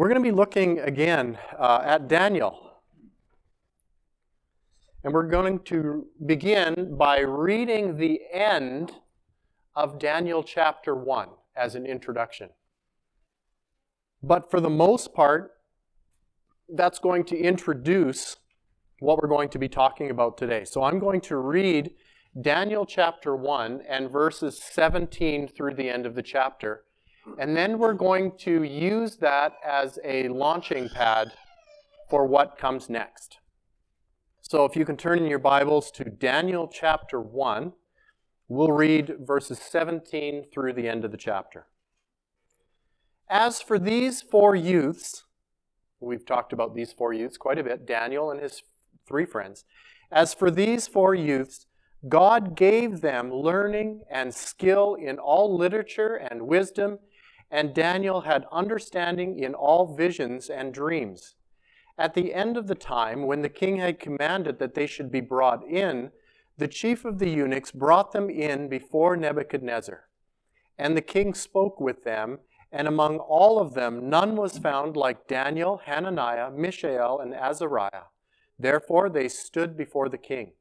We're 0.00 0.08
going 0.08 0.24
to 0.24 0.26
be 0.26 0.34
looking 0.34 0.78
again 0.78 1.38
uh, 1.58 1.82
at 1.84 2.08
Daniel. 2.08 2.58
And 5.04 5.12
we're 5.12 5.28
going 5.28 5.58
to 5.64 6.06
begin 6.24 6.96
by 6.96 7.18
reading 7.18 7.98
the 7.98 8.22
end 8.32 8.92
of 9.76 9.98
Daniel 9.98 10.42
chapter 10.42 10.94
1 10.94 11.28
as 11.54 11.74
an 11.74 11.84
introduction. 11.84 12.48
But 14.22 14.50
for 14.50 14.58
the 14.58 14.70
most 14.70 15.12
part, 15.12 15.50
that's 16.74 16.98
going 16.98 17.24
to 17.24 17.36
introduce 17.36 18.38
what 19.00 19.18
we're 19.20 19.28
going 19.28 19.50
to 19.50 19.58
be 19.58 19.68
talking 19.68 20.08
about 20.08 20.38
today. 20.38 20.64
So 20.64 20.82
I'm 20.82 20.98
going 20.98 21.20
to 21.20 21.36
read 21.36 21.90
Daniel 22.40 22.86
chapter 22.86 23.36
1 23.36 23.82
and 23.86 24.10
verses 24.10 24.62
17 24.62 25.48
through 25.48 25.74
the 25.74 25.90
end 25.90 26.06
of 26.06 26.14
the 26.14 26.22
chapter. 26.22 26.84
And 27.38 27.56
then 27.56 27.78
we're 27.78 27.94
going 27.94 28.32
to 28.38 28.62
use 28.62 29.16
that 29.16 29.54
as 29.66 29.98
a 30.04 30.28
launching 30.28 30.88
pad 30.88 31.32
for 32.08 32.26
what 32.26 32.58
comes 32.58 32.88
next. 32.88 33.38
So 34.42 34.64
if 34.64 34.74
you 34.74 34.84
can 34.84 34.96
turn 34.96 35.18
in 35.18 35.26
your 35.26 35.38
Bibles 35.38 35.90
to 35.92 36.04
Daniel 36.04 36.66
chapter 36.66 37.20
1, 37.20 37.72
we'll 38.48 38.72
read 38.72 39.14
verses 39.20 39.58
17 39.60 40.46
through 40.52 40.72
the 40.72 40.88
end 40.88 41.04
of 41.04 41.12
the 41.12 41.16
chapter. 41.16 41.66
As 43.28 43.62
for 43.62 43.78
these 43.78 44.22
four 44.22 44.56
youths, 44.56 45.24
we've 46.00 46.26
talked 46.26 46.52
about 46.52 46.74
these 46.74 46.92
four 46.92 47.12
youths 47.12 47.36
quite 47.36 47.58
a 47.58 47.64
bit, 47.64 47.86
Daniel 47.86 48.30
and 48.30 48.40
his 48.40 48.62
three 49.06 49.24
friends. 49.24 49.64
As 50.10 50.34
for 50.34 50.50
these 50.50 50.88
four 50.88 51.14
youths, 51.14 51.66
God 52.08 52.56
gave 52.56 53.02
them 53.02 53.30
learning 53.32 54.02
and 54.10 54.34
skill 54.34 54.94
in 54.94 55.18
all 55.18 55.56
literature 55.56 56.16
and 56.16 56.48
wisdom, 56.48 56.98
and 57.50 57.74
Daniel 57.74 58.22
had 58.22 58.46
understanding 58.52 59.38
in 59.38 59.54
all 59.54 59.94
visions 59.96 60.48
and 60.48 60.72
dreams. 60.72 61.34
At 61.98 62.14
the 62.14 62.32
end 62.32 62.56
of 62.56 62.66
the 62.66 62.74
time, 62.74 63.26
when 63.26 63.42
the 63.42 63.48
king 63.48 63.76
had 63.76 63.98
commanded 63.98 64.58
that 64.58 64.74
they 64.74 64.86
should 64.86 65.10
be 65.10 65.20
brought 65.20 65.66
in, 65.68 66.12
the 66.56 66.68
chief 66.68 67.04
of 67.04 67.18
the 67.18 67.28
eunuchs 67.28 67.72
brought 67.72 68.12
them 68.12 68.30
in 68.30 68.68
before 68.68 69.16
Nebuchadnezzar. 69.16 70.04
And 70.78 70.96
the 70.96 71.02
king 71.02 71.34
spoke 71.34 71.80
with 71.80 72.04
them, 72.04 72.38
and 72.72 72.86
among 72.86 73.18
all 73.18 73.58
of 73.58 73.74
them 73.74 74.08
none 74.08 74.36
was 74.36 74.58
found 74.58 74.96
like 74.96 75.26
Daniel, 75.26 75.82
Hananiah, 75.84 76.50
Mishael, 76.50 77.18
and 77.18 77.34
Azariah. 77.34 78.08
Therefore 78.58 79.08
they 79.08 79.28
stood 79.28 79.76
before 79.76 80.08
the 80.08 80.18
king. 80.18 80.52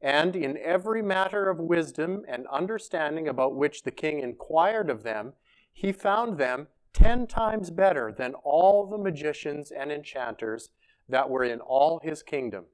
And 0.00 0.36
in 0.36 0.58
every 0.58 1.02
matter 1.02 1.48
of 1.48 1.58
wisdom 1.58 2.22
and 2.28 2.46
understanding 2.48 3.28
about 3.28 3.54
which 3.54 3.82
the 3.82 3.90
king 3.90 4.20
inquired 4.20 4.90
of 4.90 5.02
them, 5.02 5.34
he 5.74 5.92
found 5.92 6.38
them 6.38 6.68
ten 6.94 7.26
times 7.26 7.70
better 7.70 8.14
than 8.16 8.32
all 8.44 8.86
the 8.86 8.96
magicians 8.96 9.70
and 9.70 9.92
enchanters 9.92 10.70
that 11.08 11.28
were 11.28 11.44
in 11.44 11.60
all 11.60 12.00
his 12.02 12.22
kingdom. 12.22 12.64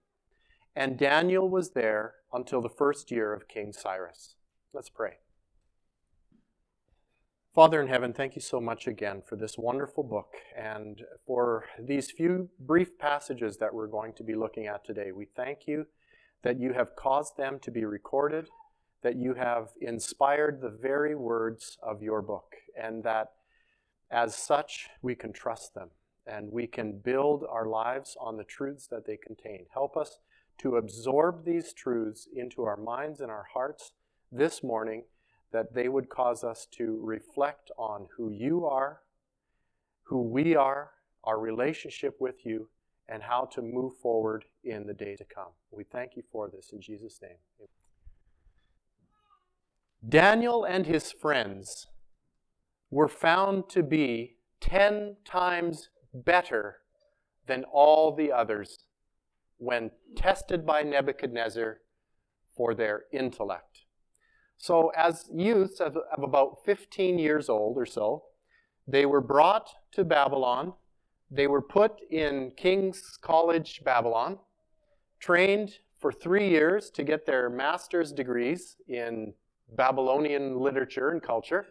And 0.77 0.97
Daniel 0.97 1.48
was 1.48 1.71
there 1.71 2.15
until 2.33 2.61
the 2.61 2.69
first 2.69 3.11
year 3.11 3.33
of 3.33 3.48
King 3.48 3.73
Cyrus. 3.73 4.37
Let's 4.73 4.91
pray. 4.91 5.15
Father 7.53 7.83
in 7.83 7.89
heaven, 7.89 8.12
thank 8.12 8.37
you 8.37 8.41
so 8.41 8.61
much 8.61 8.87
again 8.87 9.23
for 9.27 9.34
this 9.34 9.59
wonderful 9.59 10.05
book 10.05 10.34
and 10.56 11.03
for 11.27 11.65
these 11.81 12.12
few 12.12 12.48
brief 12.61 12.97
passages 12.97 13.56
that 13.56 13.75
we're 13.75 13.89
going 13.89 14.12
to 14.12 14.23
be 14.23 14.34
looking 14.37 14.69
at 14.69 14.84
today. 14.84 15.11
We 15.11 15.25
thank 15.25 15.67
you 15.67 15.87
that 16.45 16.61
you 16.61 16.75
have 16.75 16.95
caused 16.95 17.37
them 17.37 17.59
to 17.62 17.73
be 17.73 17.84
recorded, 17.84 18.48
that 19.03 19.17
you 19.17 19.34
have 19.34 19.69
inspired 19.81 20.61
the 20.61 20.70
very 20.70 21.15
words 21.15 21.79
of 21.83 22.03
your 22.03 22.23
book, 22.23 22.55
and 22.81 23.03
that 23.05 23.29
as 24.11 24.34
such 24.34 24.89
we 25.03 25.15
can 25.15 25.33
trust 25.33 25.75
them 25.75 25.91
and 26.27 26.53
we 26.53 26.67
can 26.67 26.98
build 26.98 27.45
our 27.48 27.67
lives 27.67 28.17
on 28.21 28.37
the 28.37 28.45
truths 28.45 28.87
that 28.87 29.06
they 29.06 29.17
contain. 29.17 29.65
Help 29.73 29.97
us 29.97 30.19
to 30.59 30.77
absorb 30.77 31.45
these 31.45 31.73
truths 31.73 32.28
into 32.34 32.62
our 32.62 32.77
minds 32.77 33.21
and 33.21 33.31
our 33.31 33.47
hearts 33.55 33.93
this 34.31 34.62
morning, 34.62 35.05
that 35.53 35.75
they 35.75 35.89
would 35.89 36.09
cause 36.09 36.44
us 36.44 36.66
to 36.71 37.00
reflect 37.03 37.71
on 37.77 38.06
who 38.16 38.31
you 38.31 38.66
are, 38.66 39.00
who 40.05 40.22
we 40.22 40.55
are, 40.55 40.91
our 41.25 41.41
relationship 41.41 42.16
with 42.21 42.44
you, 42.44 42.69
and 43.09 43.22
how 43.22 43.44
to 43.44 43.62
move 43.62 43.97
forward 44.00 44.44
in 44.62 44.87
the 44.87 44.94
day 44.94 45.16
to 45.16 45.25
come. 45.25 45.53
We 45.72 45.84
thank 45.84 46.15
you 46.15 46.22
for 46.31 46.49
this 46.49 46.71
in 46.72 46.81
Jesus' 46.81 47.19
name. 47.21 47.39
Daniel 50.06 50.65
and 50.65 50.87
his 50.87 51.12
friends 51.12 51.87
were 52.91 53.09
found 53.09 53.69
to 53.69 53.83
be 53.83 54.37
10 54.61 55.16
times 55.25 55.91
better 56.12 56.78
than 57.47 57.65
all 57.65 58.15
the 58.15 58.33
others 58.33 58.84
when 59.59 59.91
tested 60.16 60.66
by 60.66 60.83
Nebuchadnezzar 60.83 61.78
for 62.56 62.75
their 62.75 63.05
intellect. 63.12 63.81
So, 64.56 64.91
as 64.97 65.28
youths 65.33 65.81
of, 65.81 65.97
of 65.97 66.22
about 66.22 66.59
15 66.65 67.19
years 67.19 67.49
old 67.49 67.77
or 67.77 67.87
so, 67.87 68.25
they 68.87 69.06
were 69.06 69.21
brought 69.21 69.71
to 69.93 70.05
Babylon 70.05 70.75
they 71.31 71.47
were 71.47 71.62
put 71.62 72.00
in 72.10 72.53
King's 72.56 73.16
College, 73.21 73.83
Babylon, 73.84 74.39
trained 75.21 75.78
for 75.99 76.10
three 76.10 76.49
years 76.49 76.91
to 76.91 77.05
get 77.05 77.25
their 77.25 77.49
master's 77.49 78.10
degrees 78.10 78.77
in 78.89 79.34
Babylonian 79.72 80.58
literature 80.58 81.10
and 81.10 81.22
culture, 81.22 81.66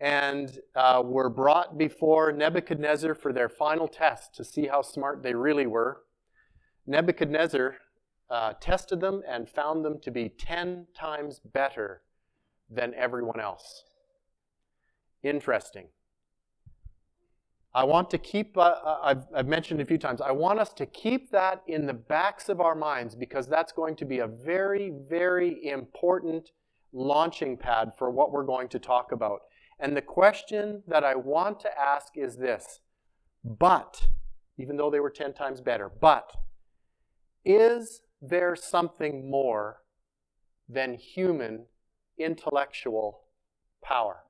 and 0.00 0.58
uh, 0.74 1.02
were 1.04 1.30
brought 1.30 1.78
before 1.78 2.32
Nebuchadnezzar 2.32 3.14
for 3.14 3.32
their 3.32 3.48
final 3.48 3.88
test 3.88 4.34
to 4.34 4.44
see 4.44 4.66
how 4.66 4.82
smart 4.82 5.22
they 5.22 5.34
really 5.34 5.66
were. 5.66 6.02
Nebuchadnezzar 6.86 7.76
uh, 8.30 8.52
tested 8.60 9.00
them 9.00 9.22
and 9.28 9.48
found 9.48 9.84
them 9.84 9.98
to 10.00 10.10
be 10.10 10.28
10 10.28 10.86
times 10.94 11.40
better 11.40 12.02
than 12.70 12.92
everyone 12.94 13.40
else. 13.40 13.84
Interesting. 15.22 15.88
I 17.74 17.84
want 17.84 18.08
to 18.10 18.18
keep, 18.18 18.56
uh, 18.56 18.60
uh, 18.60 18.98
I've, 19.02 19.24
I've 19.34 19.46
mentioned 19.46 19.82
a 19.82 19.84
few 19.84 19.98
times, 19.98 20.22
I 20.22 20.32
want 20.32 20.58
us 20.58 20.72
to 20.74 20.86
keep 20.86 21.30
that 21.32 21.62
in 21.66 21.86
the 21.86 21.92
backs 21.92 22.48
of 22.48 22.60
our 22.60 22.74
minds 22.74 23.14
because 23.14 23.46
that's 23.46 23.70
going 23.70 23.96
to 23.96 24.06
be 24.06 24.20
a 24.20 24.26
very, 24.26 24.92
very 25.08 25.62
important 25.68 26.52
launching 26.92 27.56
pad 27.56 27.92
for 27.96 28.10
what 28.10 28.32
we're 28.32 28.44
going 28.44 28.68
to 28.68 28.78
talk 28.78 29.12
about. 29.12 29.40
And 29.78 29.96
the 29.96 30.02
question 30.02 30.82
that 30.88 31.04
I 31.04 31.14
want 31.14 31.60
to 31.60 31.78
ask 31.78 32.16
is 32.16 32.36
this 32.36 32.80
but, 33.44 34.08
even 34.58 34.76
though 34.76 34.90
they 34.90 35.00
were 35.00 35.10
10 35.10 35.32
times 35.32 35.60
better, 35.60 35.88
but, 35.88 36.32
is 37.44 38.00
there 38.20 38.56
something 38.56 39.30
more 39.30 39.82
than 40.68 40.94
human 40.94 41.66
intellectual 42.18 43.20
power? 43.84 44.24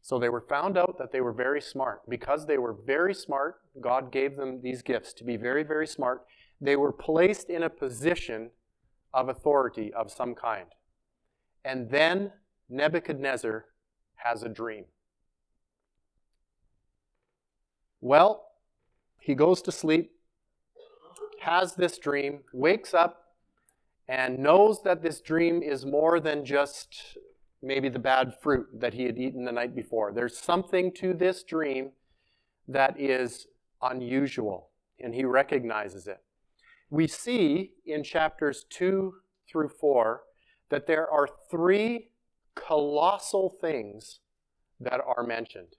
So 0.00 0.18
they 0.18 0.30
were 0.30 0.40
found 0.48 0.78
out 0.78 0.96
that 0.96 1.12
they 1.12 1.20
were 1.20 1.34
very 1.34 1.60
smart. 1.60 2.08
Because 2.08 2.46
they 2.46 2.56
were 2.56 2.72
very 2.72 3.12
smart, 3.12 3.60
God 3.78 4.10
gave 4.10 4.36
them 4.36 4.62
these 4.62 4.80
gifts 4.80 5.12
to 5.14 5.24
be 5.24 5.36
very, 5.36 5.62
very 5.62 5.86
smart. 5.86 6.24
They 6.58 6.76
were 6.76 6.92
placed 6.92 7.50
in 7.50 7.62
a 7.62 7.68
position 7.68 8.52
of 9.12 9.28
authority 9.28 9.92
of 9.92 10.10
some 10.10 10.34
kind. 10.34 10.66
And 11.64 11.90
then 11.90 12.32
Nebuchadnezzar 12.68 13.66
has 14.16 14.42
a 14.42 14.48
dream. 14.48 14.84
Well, 18.00 18.44
he 19.18 19.34
goes 19.34 19.60
to 19.62 19.72
sleep, 19.72 20.12
has 21.40 21.74
this 21.74 21.98
dream, 21.98 22.40
wakes 22.52 22.94
up, 22.94 23.34
and 24.08 24.38
knows 24.38 24.82
that 24.82 25.02
this 25.02 25.20
dream 25.20 25.62
is 25.62 25.84
more 25.84 26.20
than 26.20 26.44
just 26.44 27.18
maybe 27.62 27.88
the 27.88 27.98
bad 27.98 28.34
fruit 28.40 28.68
that 28.72 28.94
he 28.94 29.04
had 29.04 29.18
eaten 29.18 29.44
the 29.44 29.52
night 29.52 29.74
before. 29.74 30.12
There's 30.12 30.38
something 30.38 30.92
to 30.94 31.12
this 31.12 31.42
dream 31.42 31.90
that 32.68 32.98
is 33.00 33.48
unusual, 33.82 34.70
and 35.00 35.14
he 35.14 35.24
recognizes 35.24 36.06
it. 36.06 36.22
We 36.90 37.06
see 37.06 37.72
in 37.84 38.02
chapters 38.02 38.64
2 38.70 39.14
through 39.50 39.68
4 39.68 40.22
that 40.70 40.86
there 40.86 41.10
are 41.10 41.28
three 41.50 42.10
colossal 42.54 43.56
things 43.60 44.20
that 44.80 45.00
are 45.00 45.24
mentioned. 45.24 45.76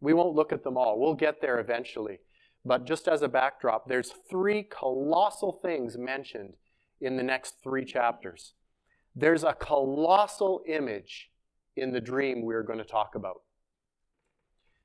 We 0.00 0.12
won't 0.12 0.34
look 0.34 0.52
at 0.52 0.64
them 0.64 0.76
all, 0.76 0.98
we'll 0.98 1.14
get 1.14 1.40
there 1.40 1.60
eventually. 1.60 2.18
But 2.64 2.84
just 2.84 3.08
as 3.08 3.22
a 3.22 3.28
backdrop, 3.28 3.88
there's 3.88 4.12
three 4.30 4.62
colossal 4.62 5.58
things 5.62 5.98
mentioned 5.98 6.54
in 7.00 7.16
the 7.16 7.22
next 7.22 7.56
three 7.62 7.84
chapters. 7.84 8.54
There's 9.14 9.44
a 9.44 9.52
colossal 9.52 10.62
image 10.66 11.30
in 11.76 11.92
the 11.92 12.00
dream 12.00 12.42
we're 12.42 12.62
going 12.62 12.78
to 12.78 12.84
talk 12.84 13.14
about. 13.14 13.42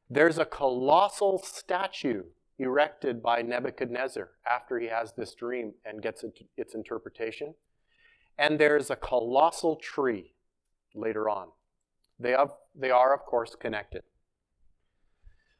There's 0.10 0.38
a 0.38 0.45
colossal 0.45 1.39
statue 1.39 2.24
erected 2.59 3.21
by 3.21 3.42
Nebuchadnezzar 3.42 4.30
after 4.50 4.80
he 4.80 4.88
has 4.88 5.13
this 5.13 5.36
dream 5.36 5.74
and 5.86 6.01
gets 6.01 6.24
its 6.57 6.74
interpretation. 6.74 7.54
And 8.38 8.59
there's 8.59 8.89
a 8.89 8.95
colossal 8.95 9.75
tree 9.75 10.33
later 10.95 11.30
on. 11.30 11.50
They, 12.19 12.31
have, 12.31 12.51
they 12.75 12.89
are, 12.89 13.13
of 13.13 13.21
course, 13.25 13.56
connected. 13.56 14.04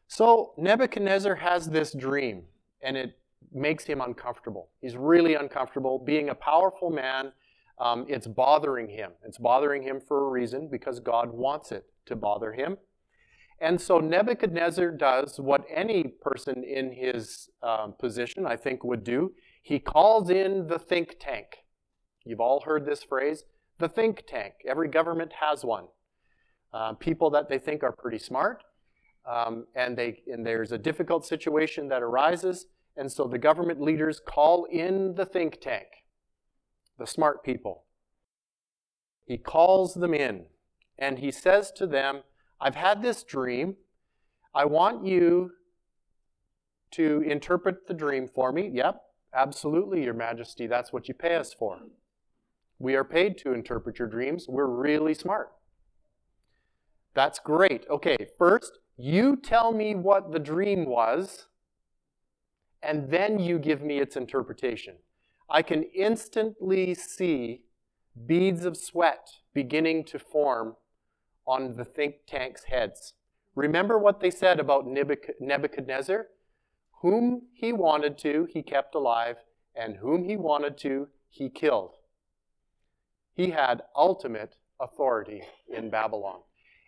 So 0.08 0.54
Nebuchadnezzar 0.58 1.36
has 1.36 1.70
this 1.70 1.94
dream, 1.94 2.44
and 2.82 2.96
it 2.96 3.18
makes 3.54 3.84
him 3.84 4.02
uncomfortable. 4.02 4.70
He's 4.82 4.96
really 4.96 5.36
uncomfortable. 5.36 6.00
Being 6.00 6.30
a 6.30 6.36
powerful 6.36 6.90
man, 6.90 7.32
um, 7.80 8.06
it's 8.08 8.26
bothering 8.26 8.90
him. 8.90 9.12
It's 9.24 9.38
bothering 9.38 9.84
him 9.84 10.00
for 10.00 10.28
a 10.28 10.30
reason 10.30 10.68
because 10.70 11.00
God 11.00 11.32
wants 11.32 11.72
it 11.72 11.86
to 12.08 12.16
bother 12.16 12.54
him. 12.54 12.78
And 13.60 13.82
so 13.82 14.00
Nebuchadnezzar 14.00 14.92
does 14.92 15.40
what 15.40 15.66
any 15.74 16.04
person 16.04 16.64
in 16.64 16.92
his 16.92 17.50
um, 17.64 17.94
position, 17.98 18.46
I 18.46 18.56
think, 18.56 18.84
would 18.84 19.04
do. 19.04 19.34
He 19.62 19.80
calls 19.80 20.30
in 20.30 20.68
the 20.68 20.78
think 20.78 21.16
tank. 21.20 21.58
You've 22.24 22.40
all 22.40 22.62
heard 22.62 22.86
this 22.86 23.04
phrase 23.04 23.44
the 23.80 23.90
think 23.90 24.24
tank. 24.28 24.54
Every 24.68 24.88
government 24.88 25.34
has 25.40 25.64
one. 25.64 25.86
Uh, 26.74 26.94
people 26.94 27.30
that 27.30 27.48
they 27.48 27.60
think 27.60 27.84
are 27.84 27.92
pretty 27.92 28.18
smart, 28.18 28.64
um, 29.26 29.66
and, 29.76 29.98
they, 29.98 30.22
and 30.28 30.46
there's 30.46 30.72
a 30.72 30.78
difficult 30.78 31.26
situation 31.26 31.88
that 31.90 32.04
arises, 32.04 32.66
and 32.96 33.12
so 33.12 33.28
the 33.28 33.38
government 33.38 33.80
leaders 33.82 34.20
call 34.20 34.66
in 34.66 35.16
the 35.16 35.26
think 35.26 35.62
tank, 35.62 35.88
the 36.98 37.08
smart 37.08 37.44
people. 37.44 37.86
He 39.26 39.38
calls 39.38 39.94
them 39.94 40.14
in, 40.14 40.46
and 40.98 41.20
he 41.20 41.32
says 41.32 41.72
to 41.74 41.88
them, 41.88 42.22
I've 42.60 42.76
had 42.76 43.02
this 43.02 43.24
dream. 43.24 43.76
I 44.54 44.66
want 44.66 45.06
you 45.06 45.52
to 46.92 47.22
interpret 47.22 47.88
the 47.88 47.94
dream 47.94 48.28
for 48.28 48.52
me. 48.52 48.70
Yep, 48.74 49.02
absolutely, 49.34 50.04
Your 50.04 50.14
Majesty. 50.14 50.68
That's 50.68 50.92
what 50.92 51.08
you 51.08 51.14
pay 51.14 51.36
us 51.36 51.54
for. 51.54 51.80
We 52.80 52.96
are 52.96 53.04
paid 53.04 53.38
to 53.40 53.54
interpret 53.54 54.00
your 54.00 54.08
dreams. 54.08 54.46
We're 54.48 54.68
really 54.68 55.14
smart. 55.14 55.52
That's 57.14 57.40
great. 57.40 57.86
Okay, 57.90 58.18
first, 58.38 58.80
you 58.98 59.36
tell 59.36 59.72
me 59.72 59.96
what 59.96 60.32
the 60.32 60.40
dream 60.40 60.86
was, 60.86 61.48
and 62.82 63.10
then 63.10 63.40
you 63.40 63.58
give 63.60 63.82
me 63.82 64.00
its 64.00 64.16
interpretation. 64.16 64.98
I 65.50 65.62
can 65.62 65.84
instantly 65.84 66.94
see 66.94 67.62
beads 68.26 68.66
of 68.66 68.78
sweat 68.78 69.28
beginning 69.54 70.04
to 70.06 70.20
form 70.20 70.76
on 71.48 71.76
the 71.76 71.86
think 71.86 72.26
tank's 72.28 72.66
heads. 72.66 73.14
Remember 73.56 73.98
what 73.98 74.20
they 74.20 74.30
said 74.30 74.60
about 74.60 74.86
Nebuchadnezzar? 74.86 76.28
Whom 77.02 77.44
he 77.54 77.74
wanted 77.74 78.18
to, 78.20 78.48
he 78.52 78.62
kept 78.62 78.94
alive, 78.94 79.38
and 79.76 79.98
whom 79.98 80.26
he 80.26 80.36
wanted 80.36 80.78
to, 80.80 81.08
he 81.30 81.50
killed. 81.50 81.96
He 83.34 83.52
had 83.52 83.84
ultimate 83.96 84.56
authority 84.80 85.44
in 85.68 85.90
Babylon. 85.90 86.40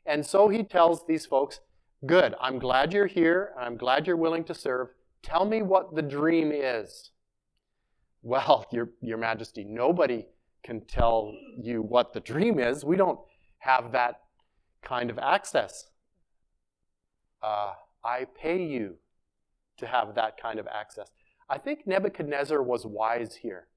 And 0.06 0.26
so 0.26 0.50
he 0.50 0.64
tells 0.64 1.06
these 1.06 1.26
folks, 1.26 1.60
Good, 2.06 2.34
I'm 2.40 2.60
glad 2.60 2.94
you're 2.94 3.08
here. 3.08 3.54
I'm 3.60 3.76
glad 3.76 4.08
you're 4.08 4.16
willing 4.16 4.46
to 4.46 4.54
serve. 4.54 4.90
Tell 5.22 5.46
me 5.46 5.62
what 5.62 5.96
the 5.96 6.02
dream 6.02 6.52
is. 6.54 7.12
Well, 8.22 8.66
Your, 8.72 8.90
Your 9.02 9.18
Majesty, 9.18 9.64
nobody 9.64 10.26
can 10.64 10.82
tell 10.86 11.34
you 11.62 11.82
what 11.82 12.14
the 12.14 12.20
dream 12.20 12.60
is. 12.60 12.84
We 12.84 12.96
don't 12.96 13.20
have 13.60 13.92
that 13.92 14.22
kind 14.82 15.10
of 15.10 15.20
access. 15.20 15.86
Uh, 17.42 17.74
I 18.04 18.26
pay 18.26 18.64
you 18.64 18.96
to 19.78 19.88
have 19.88 20.16
that 20.16 20.42
kind 20.42 20.60
of 20.60 20.68
access. 20.68 21.10
I 21.50 21.58
think 21.58 21.88
Nebuchadnezzar 21.88 22.62
was 22.62 22.86
wise 22.86 23.36
here. 23.36 23.68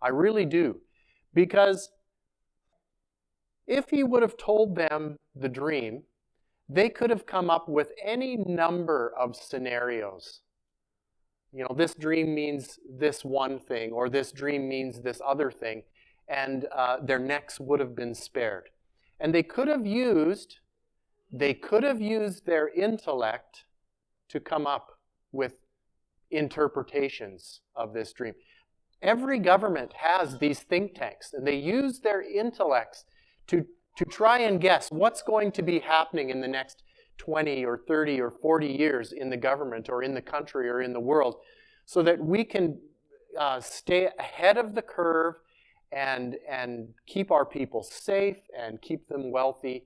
I 0.00 0.08
really 0.08 0.44
do. 0.44 0.80
Because 1.34 1.90
if 3.66 3.90
he 3.90 4.04
would 4.04 4.22
have 4.22 4.36
told 4.36 4.76
them 4.76 5.16
the 5.34 5.48
dream, 5.48 6.04
they 6.68 6.88
could 6.88 7.10
have 7.10 7.26
come 7.26 7.50
up 7.50 7.68
with 7.68 7.92
any 8.02 8.36
number 8.36 9.12
of 9.18 9.36
scenarios. 9.36 10.40
You 11.52 11.64
know, 11.64 11.74
this 11.76 11.94
dream 11.94 12.34
means 12.34 12.78
this 12.88 13.24
one 13.24 13.58
thing, 13.58 13.92
or 13.92 14.08
this 14.08 14.32
dream 14.32 14.68
means 14.68 15.00
this 15.00 15.20
other 15.26 15.50
thing, 15.50 15.82
and 16.28 16.66
uh, 16.74 16.98
their 17.02 17.18
necks 17.18 17.58
would 17.60 17.80
have 17.80 17.94
been 17.94 18.14
spared. 18.14 18.68
And 19.18 19.34
they 19.34 19.42
could 19.42 19.68
have 19.68 19.86
used, 19.86 20.58
they 21.32 21.54
could 21.54 21.82
have 21.82 22.00
used 22.00 22.46
their 22.46 22.68
intellect 22.68 23.64
to 24.28 24.40
come 24.40 24.66
up 24.66 24.98
with 25.32 25.58
interpretations 26.30 27.60
of 27.74 27.92
this 27.92 28.12
dream. 28.12 28.34
Every 29.02 29.38
government 29.38 29.92
has 29.94 30.38
these 30.38 30.60
think 30.60 30.94
tanks, 30.94 31.32
and 31.32 31.46
they 31.46 31.56
use 31.56 32.00
their 32.00 32.22
intellects 32.22 33.04
to, 33.48 33.64
to 33.96 34.04
try 34.04 34.38
and 34.38 34.60
guess 34.60 34.90
what's 34.90 35.22
going 35.22 35.52
to 35.52 35.62
be 35.62 35.78
happening 35.80 36.30
in 36.30 36.40
the 36.40 36.48
next 36.48 36.82
20 37.18 37.64
or 37.64 37.80
30 37.86 38.20
or 38.20 38.30
40 38.30 38.66
years 38.66 39.12
in 39.12 39.30
the 39.30 39.36
government 39.36 39.88
or 39.88 40.02
in 40.02 40.14
the 40.14 40.22
country 40.22 40.68
or 40.68 40.82
in 40.82 40.92
the 40.92 41.00
world 41.00 41.36
so 41.84 42.02
that 42.02 42.18
we 42.18 42.44
can 42.44 42.78
uh, 43.38 43.60
stay 43.60 44.08
ahead 44.18 44.58
of 44.58 44.74
the 44.74 44.82
curve 44.82 45.36
and, 45.92 46.36
and 46.48 46.88
keep 47.06 47.30
our 47.30 47.44
people 47.44 47.82
safe 47.82 48.38
and 48.58 48.80
keep 48.82 49.08
them 49.08 49.30
wealthy. 49.30 49.84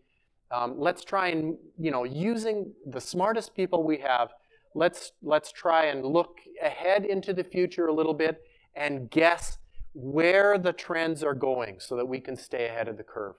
Um, 0.50 0.75
let's 0.79 1.05
try 1.05 1.29
and, 1.29 1.56
you 1.79 1.91
know, 1.91 2.05
using 2.05 2.73
the 2.87 3.00
smartest 3.00 3.55
people 3.55 3.85
we 3.85 3.99
have, 3.99 4.31
let's, 4.75 5.12
let's 5.23 5.52
try 5.52 5.87
and 5.87 6.05
look 6.05 6.38
ahead 6.62 7.05
into 7.05 7.32
the 7.32 7.44
future 7.44 7.87
a 7.87 7.93
little 7.93 8.14
bit 8.14 8.43
and 8.75 9.11
guess 9.11 9.58
where 9.93 10.58
the 10.58 10.73
trends 10.73 11.23
are 11.23 11.35
going 11.35 11.79
so 11.79 11.97
that 11.97 12.06
we 12.06 12.20
can 12.20 12.37
stay 12.37 12.67
ahead 12.67 12.88
of 12.88 12.97
the 12.97 13.02
curve. 13.05 13.35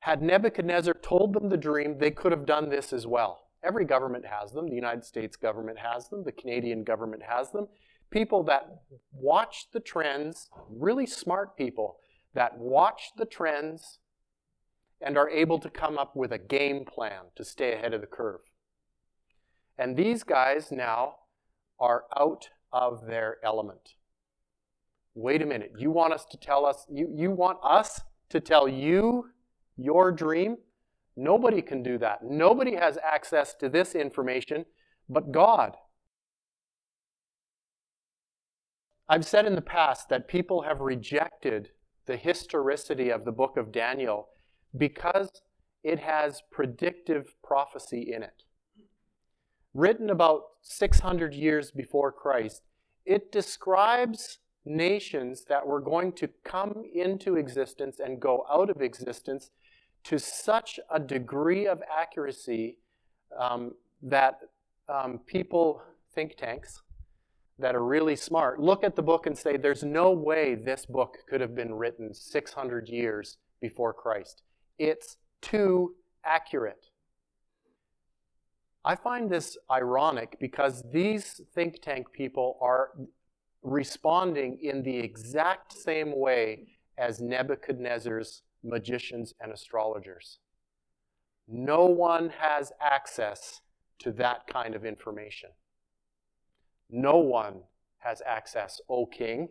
Had 0.00 0.22
Nebuchadnezzar 0.22 0.94
told 0.94 1.32
them 1.32 1.48
the 1.48 1.56
dream, 1.56 1.98
they 1.98 2.10
could 2.10 2.32
have 2.32 2.46
done 2.46 2.68
this 2.68 2.92
as 2.92 3.06
well. 3.06 3.44
Every 3.62 3.84
government 3.84 4.24
has 4.26 4.52
them. 4.52 4.68
The 4.68 4.74
United 4.74 5.04
States 5.04 5.36
government 5.36 5.78
has 5.78 6.08
them. 6.08 6.24
The 6.24 6.32
Canadian 6.32 6.84
government 6.84 7.22
has 7.28 7.50
them 7.50 7.68
people 8.10 8.42
that 8.44 8.82
watch 9.12 9.66
the 9.72 9.80
trends, 9.80 10.48
really 10.68 11.06
smart 11.06 11.56
people 11.56 11.98
that 12.34 12.58
watch 12.58 13.10
the 13.16 13.24
trends 13.24 13.98
and 15.00 15.16
are 15.16 15.30
able 15.30 15.58
to 15.58 15.70
come 15.70 15.98
up 15.98 16.16
with 16.16 16.32
a 16.32 16.38
game 16.38 16.84
plan 16.84 17.24
to 17.36 17.44
stay 17.44 17.72
ahead 17.72 17.94
of 17.94 18.00
the 18.00 18.06
curve. 18.06 18.40
And 19.78 19.96
these 19.96 20.24
guys 20.24 20.72
now 20.72 21.14
are 21.78 22.04
out 22.18 22.48
of 22.72 23.06
their 23.06 23.36
element. 23.44 23.94
Wait 25.14 25.42
a 25.42 25.46
minute, 25.46 25.72
you 25.78 25.90
want 25.90 26.12
us 26.12 26.24
to 26.30 26.36
tell 26.36 26.66
us, 26.66 26.86
you, 26.90 27.08
you 27.14 27.30
want 27.30 27.58
us 27.62 28.00
to 28.30 28.40
tell 28.40 28.68
you 28.68 29.26
your 29.76 30.12
dream? 30.12 30.56
Nobody 31.16 31.62
can 31.62 31.82
do 31.82 31.98
that. 31.98 32.20
Nobody 32.22 32.76
has 32.76 32.98
access 33.02 33.54
to 33.54 33.68
this 33.68 33.94
information 33.94 34.64
but 35.08 35.32
God. 35.32 35.74
I've 39.08 39.24
said 39.24 39.46
in 39.46 39.54
the 39.54 39.62
past 39.62 40.08
that 40.10 40.28
people 40.28 40.62
have 40.62 40.80
rejected 40.80 41.70
the 42.06 42.16
historicity 42.16 43.10
of 43.10 43.24
the 43.24 43.32
book 43.32 43.56
of 43.56 43.72
Daniel 43.72 44.28
because 44.76 45.30
it 45.82 46.00
has 46.00 46.42
predictive 46.50 47.34
prophecy 47.42 48.12
in 48.14 48.22
it. 48.22 48.42
Written 49.72 50.10
about 50.10 50.42
600 50.62 51.32
years 51.32 51.70
before 51.70 52.12
Christ, 52.12 52.62
it 53.06 53.32
describes 53.32 54.38
nations 54.66 55.44
that 55.48 55.66
were 55.66 55.80
going 55.80 56.12
to 56.12 56.28
come 56.44 56.82
into 56.94 57.36
existence 57.36 57.98
and 57.98 58.20
go 58.20 58.44
out 58.50 58.68
of 58.68 58.82
existence 58.82 59.50
to 60.04 60.18
such 60.18 60.78
a 60.90 61.00
degree 61.00 61.66
of 61.66 61.82
accuracy 61.96 62.76
um, 63.38 63.72
that 64.02 64.40
um, 64.88 65.20
people, 65.26 65.82
think 66.14 66.36
tanks, 66.36 66.82
that 67.58 67.74
are 67.74 67.84
really 67.84 68.16
smart 68.16 68.60
look 68.60 68.84
at 68.84 68.96
the 68.96 69.02
book 69.02 69.26
and 69.26 69.36
say, 69.36 69.56
there's 69.56 69.82
no 69.82 70.10
way 70.12 70.54
this 70.54 70.86
book 70.86 71.18
could 71.28 71.40
have 71.40 71.54
been 71.54 71.74
written 71.74 72.14
600 72.14 72.88
years 72.88 73.36
before 73.60 73.92
Christ. 73.92 74.42
It's 74.78 75.16
too 75.40 75.94
accurate. 76.24 76.86
I 78.84 78.94
find 78.94 79.28
this 79.28 79.58
ironic 79.70 80.36
because 80.40 80.82
these 80.92 81.40
think 81.54 81.82
tank 81.82 82.12
people 82.12 82.56
are 82.62 82.90
responding 83.62 84.58
in 84.62 84.82
the 84.82 84.96
exact 84.96 85.72
same 85.72 86.16
way 86.16 86.68
as 86.96 87.20
Nebuchadnezzar's 87.20 88.42
magicians 88.62 89.34
and 89.40 89.52
astrologers. 89.52 90.38
No 91.48 91.86
one 91.86 92.30
has 92.38 92.72
access 92.80 93.60
to 94.00 94.12
that 94.12 94.46
kind 94.46 94.74
of 94.74 94.84
information. 94.84 95.50
No 96.90 97.18
one 97.18 97.62
has 97.98 98.22
access, 98.26 98.80
O 98.88 99.06
king, 99.06 99.48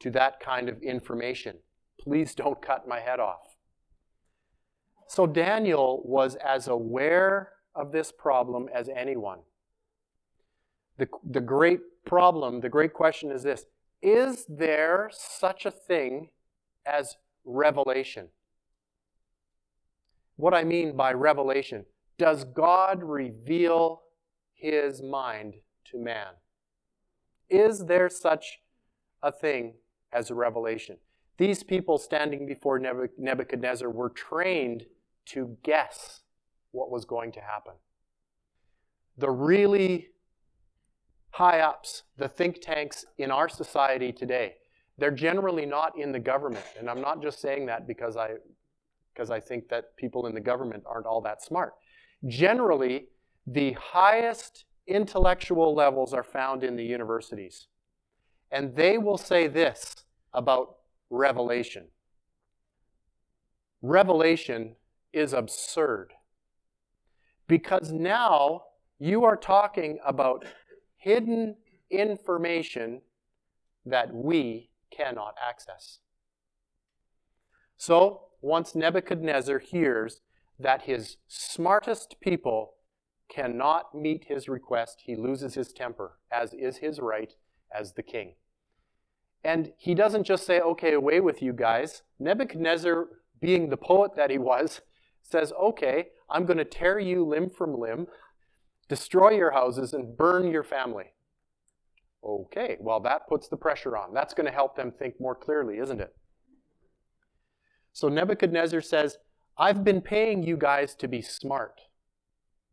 to 0.00 0.10
that 0.10 0.40
kind 0.40 0.68
of 0.68 0.82
information. 0.82 1.56
Please 2.00 2.34
don't 2.34 2.62
cut 2.62 2.86
my 2.86 3.00
head 3.00 3.18
off. 3.20 3.56
So 5.08 5.26
Daniel 5.26 6.02
was 6.04 6.36
as 6.36 6.68
aware 6.68 7.52
of 7.74 7.92
this 7.92 8.12
problem 8.12 8.68
as 8.72 8.88
anyone. 8.94 9.40
The, 10.98 11.08
the 11.28 11.40
great 11.40 11.80
problem, 12.04 12.60
the 12.60 12.68
great 12.68 12.92
question 12.92 13.30
is 13.30 13.42
this 13.42 13.64
Is 14.02 14.44
there 14.48 15.10
such 15.12 15.64
a 15.64 15.70
thing 15.70 16.28
as 16.86 17.16
revelation? 17.44 18.28
What 20.36 20.54
I 20.54 20.62
mean 20.62 20.96
by 20.96 21.12
revelation, 21.14 21.84
does 22.16 22.44
God 22.44 23.02
reveal 23.02 24.02
his 24.54 25.02
mind 25.02 25.54
to 25.86 25.98
man? 25.98 26.34
Is 27.48 27.86
there 27.86 28.08
such 28.08 28.60
a 29.22 29.32
thing 29.32 29.74
as 30.12 30.30
a 30.30 30.34
revelation? 30.34 30.98
These 31.38 31.62
people 31.62 31.98
standing 31.98 32.46
before 32.46 32.78
Nebuchadnezzar 32.78 33.88
were 33.88 34.10
trained 34.10 34.86
to 35.26 35.56
guess 35.62 36.22
what 36.72 36.90
was 36.90 37.04
going 37.04 37.32
to 37.32 37.40
happen. 37.40 37.74
The 39.16 39.30
really 39.30 40.08
high 41.30 41.60
ups, 41.60 42.02
the 42.16 42.28
think 42.28 42.60
tanks 42.60 43.04
in 43.18 43.30
our 43.30 43.48
society 43.48 44.12
today, 44.12 44.56
they're 44.96 45.10
generally 45.12 45.64
not 45.64 45.92
in 45.96 46.10
the 46.10 46.18
government. 46.18 46.64
And 46.78 46.90
I'm 46.90 47.00
not 47.00 47.22
just 47.22 47.40
saying 47.40 47.66
that 47.66 47.86
because 47.86 48.16
I, 48.16 48.34
because 49.14 49.30
I 49.30 49.38
think 49.38 49.68
that 49.68 49.96
people 49.96 50.26
in 50.26 50.34
the 50.34 50.40
government 50.40 50.82
aren't 50.86 51.06
all 51.06 51.20
that 51.22 51.42
smart. 51.42 51.74
Generally, 52.26 53.06
the 53.46 53.72
highest 53.72 54.64
intellectual 54.88 55.74
levels 55.74 56.12
are 56.12 56.24
found 56.24 56.64
in 56.64 56.76
the 56.76 56.84
universities. 56.84 57.68
And 58.50 58.74
they 58.74 58.98
will 58.98 59.18
say 59.18 59.46
this 59.46 60.04
about 60.32 60.76
revelation 61.10 61.88
revelation 63.82 64.76
is 65.12 65.32
absurd. 65.32 66.12
Because 67.46 67.92
now 67.92 68.62
you 68.98 69.24
are 69.24 69.36
talking 69.36 69.98
about 70.04 70.44
hidden 70.96 71.56
information 71.90 73.00
that 73.86 74.12
we 74.12 74.70
cannot 74.90 75.34
access. 75.40 76.00
So, 77.76 78.22
once 78.40 78.74
Nebuchadnezzar 78.74 79.60
hears 79.60 80.20
that 80.58 80.82
his 80.82 81.16
smartest 81.28 82.16
people 82.20 82.74
cannot 83.28 83.94
meet 83.94 84.24
his 84.28 84.48
request, 84.48 85.02
he 85.04 85.14
loses 85.14 85.54
his 85.54 85.72
temper, 85.72 86.18
as 86.32 86.54
is 86.54 86.78
his 86.78 86.98
right 86.98 87.34
as 87.74 87.92
the 87.92 88.02
king. 88.02 88.34
And 89.44 89.72
he 89.78 89.94
doesn't 89.94 90.24
just 90.24 90.44
say, 90.46 90.60
okay, 90.60 90.92
away 90.94 91.20
with 91.20 91.42
you 91.42 91.52
guys. 91.52 92.02
Nebuchadnezzar, 92.18 93.06
being 93.40 93.68
the 93.68 93.76
poet 93.76 94.12
that 94.16 94.30
he 94.30 94.38
was, 94.38 94.80
says, 95.22 95.52
okay, 95.52 96.08
I'm 96.30 96.44
going 96.44 96.58
to 96.58 96.64
tear 96.64 96.98
you 96.98 97.24
limb 97.24 97.50
from 97.50 97.78
limb, 97.78 98.06
destroy 98.88 99.30
your 99.30 99.52
houses, 99.52 99.92
and 99.92 100.16
burn 100.16 100.50
your 100.50 100.64
family. 100.64 101.12
Okay, 102.24 102.76
well, 102.80 103.00
that 103.00 103.28
puts 103.28 103.48
the 103.48 103.56
pressure 103.56 103.96
on. 103.96 104.12
That's 104.12 104.34
going 104.34 104.46
to 104.46 104.52
help 104.52 104.76
them 104.76 104.90
think 104.90 105.20
more 105.20 105.36
clearly, 105.36 105.78
isn't 105.78 106.00
it? 106.00 106.14
So 107.92 108.08
Nebuchadnezzar 108.08 108.80
says, 108.80 109.18
I've 109.56 109.84
been 109.84 110.00
paying 110.00 110.42
you 110.42 110.56
guys 110.56 110.94
to 110.96 111.08
be 111.08 111.22
smart. 111.22 111.80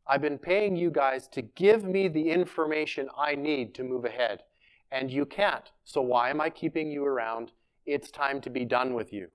I've 0.07 0.21
been 0.21 0.37
paying 0.37 0.75
you 0.75 0.91
guys 0.91 1.27
to 1.29 1.41
give 1.41 1.83
me 1.83 2.07
the 2.07 2.29
information 2.29 3.09
I 3.17 3.35
need 3.35 3.73
to 3.75 3.83
move 3.83 4.05
ahead. 4.05 4.43
And 4.91 5.11
you 5.11 5.25
can't. 5.25 5.71
So 5.83 6.01
why 6.01 6.29
am 6.29 6.39
I 6.39 6.49
keeping 6.49 6.91
you 6.91 7.03
around? 7.03 7.51
It's 7.85 8.11
time 8.11 8.39
to 8.41 8.49
be 8.49 8.65
done 8.65 8.93
with 8.93 9.11
you. 9.11 9.29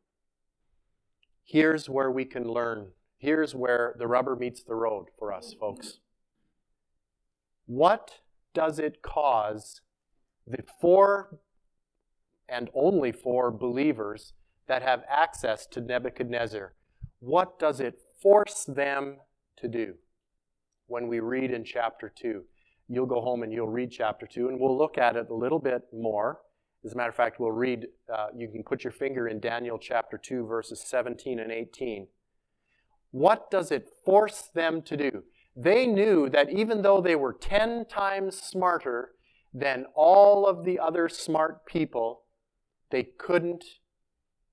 Here's 1.44 1.88
where 1.88 2.10
we 2.10 2.24
can 2.24 2.44
learn. 2.44 2.92
Here's 3.18 3.54
where 3.54 3.94
the 3.98 4.06
rubber 4.06 4.36
meets 4.36 4.62
the 4.62 4.76
road 4.76 5.06
for 5.18 5.32
us, 5.32 5.54
folks. 5.58 5.98
What 7.66 8.20
does 8.54 8.78
it 8.78 9.02
cause 9.02 9.80
the 10.46 10.64
four 10.80 11.38
and 12.48 12.70
only 12.74 13.12
four 13.12 13.50
believers 13.50 14.32
that 14.68 14.82
have 14.82 15.02
access 15.08 15.66
to 15.66 15.80
Nebuchadnezzar? 15.80 16.74
What 17.18 17.58
does 17.58 17.80
it 17.80 18.00
force 18.22 18.64
them 18.64 19.18
to 19.56 19.68
do? 19.68 19.94
When 20.90 21.06
we 21.06 21.20
read 21.20 21.52
in 21.52 21.62
chapter 21.62 22.12
2, 22.12 22.42
you'll 22.88 23.06
go 23.06 23.20
home 23.20 23.44
and 23.44 23.52
you'll 23.52 23.68
read 23.68 23.92
chapter 23.92 24.26
2, 24.26 24.48
and 24.48 24.58
we'll 24.58 24.76
look 24.76 24.98
at 24.98 25.14
it 25.14 25.30
a 25.30 25.34
little 25.34 25.60
bit 25.60 25.82
more. 25.92 26.40
As 26.84 26.94
a 26.94 26.96
matter 26.96 27.10
of 27.10 27.14
fact, 27.14 27.38
we'll 27.38 27.52
read, 27.52 27.86
uh, 28.12 28.26
you 28.36 28.48
can 28.48 28.64
put 28.64 28.82
your 28.82 28.90
finger 28.90 29.28
in 29.28 29.38
Daniel 29.38 29.78
chapter 29.78 30.18
2, 30.18 30.48
verses 30.48 30.82
17 30.84 31.38
and 31.38 31.52
18. 31.52 32.08
What 33.12 33.52
does 33.52 33.70
it 33.70 33.88
force 34.04 34.50
them 34.52 34.82
to 34.82 34.96
do? 34.96 35.22
They 35.54 35.86
knew 35.86 36.28
that 36.28 36.50
even 36.50 36.82
though 36.82 37.00
they 37.00 37.14
were 37.14 37.34
10 37.34 37.84
times 37.84 38.42
smarter 38.42 39.12
than 39.54 39.86
all 39.94 40.44
of 40.44 40.64
the 40.64 40.80
other 40.80 41.08
smart 41.08 41.66
people, 41.66 42.22
they 42.90 43.04
couldn't 43.04 43.64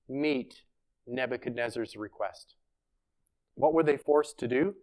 meet 0.08 0.62
Nebuchadnezzar's 1.04 1.96
request. 1.96 2.54
What 3.56 3.74
were 3.74 3.82
they 3.82 3.96
forced 3.96 4.38
to 4.38 4.46
do? 4.46 4.76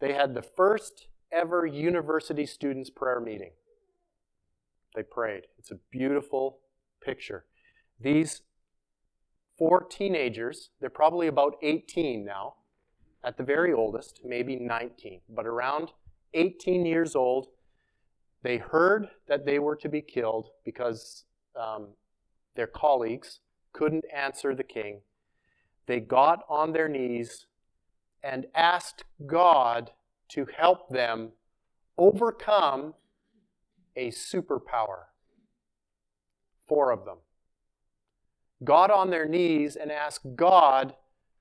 They 0.00 0.12
had 0.12 0.34
the 0.34 0.42
first 0.42 1.08
ever 1.32 1.66
university 1.66 2.46
students' 2.46 2.90
prayer 2.90 3.20
meeting. 3.20 3.52
They 4.94 5.02
prayed. 5.02 5.44
It's 5.58 5.70
a 5.70 5.78
beautiful 5.90 6.60
picture. 7.02 7.44
These 8.00 8.42
four 9.58 9.82
teenagers, 9.82 10.70
they're 10.80 10.90
probably 10.90 11.26
about 11.26 11.56
18 11.62 12.24
now, 12.24 12.54
at 13.24 13.36
the 13.36 13.42
very 13.42 13.72
oldest, 13.72 14.20
maybe 14.24 14.56
19, 14.56 15.20
but 15.28 15.46
around 15.46 15.90
18 16.34 16.86
years 16.86 17.16
old, 17.16 17.48
they 18.42 18.58
heard 18.58 19.08
that 19.26 19.44
they 19.44 19.58
were 19.58 19.74
to 19.76 19.88
be 19.88 20.00
killed 20.00 20.50
because 20.64 21.24
um, 21.60 21.88
their 22.54 22.68
colleagues 22.68 23.40
couldn't 23.72 24.04
answer 24.14 24.54
the 24.54 24.62
king. 24.62 25.00
They 25.86 25.98
got 25.98 26.44
on 26.48 26.72
their 26.72 26.88
knees 26.88 27.46
and 28.22 28.46
asked 28.54 29.04
God 29.26 29.92
to 30.30 30.46
help 30.56 30.88
them 30.90 31.32
overcome 31.96 32.94
a 33.96 34.10
superpower. 34.10 35.06
Four 36.66 36.92
of 36.92 37.04
them. 37.04 37.18
Got 38.64 38.90
on 38.90 39.10
their 39.10 39.26
knees 39.26 39.76
and 39.76 39.90
asked 39.90 40.36
God 40.36 40.94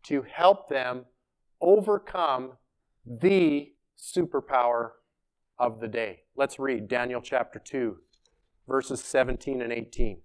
to 0.03 0.21
help 0.23 0.69
them 0.69 1.05
overcome 1.59 2.53
the 3.05 3.73
superpower 3.97 4.91
of 5.59 5.79
the 5.79 5.87
day. 5.87 6.21
Let's 6.35 6.59
read 6.59 6.87
Daniel 6.87 7.21
chapter 7.21 7.59
2, 7.59 7.97
verses 8.67 9.03
17 9.03 9.61
and 9.61 9.73
18. 9.73 10.21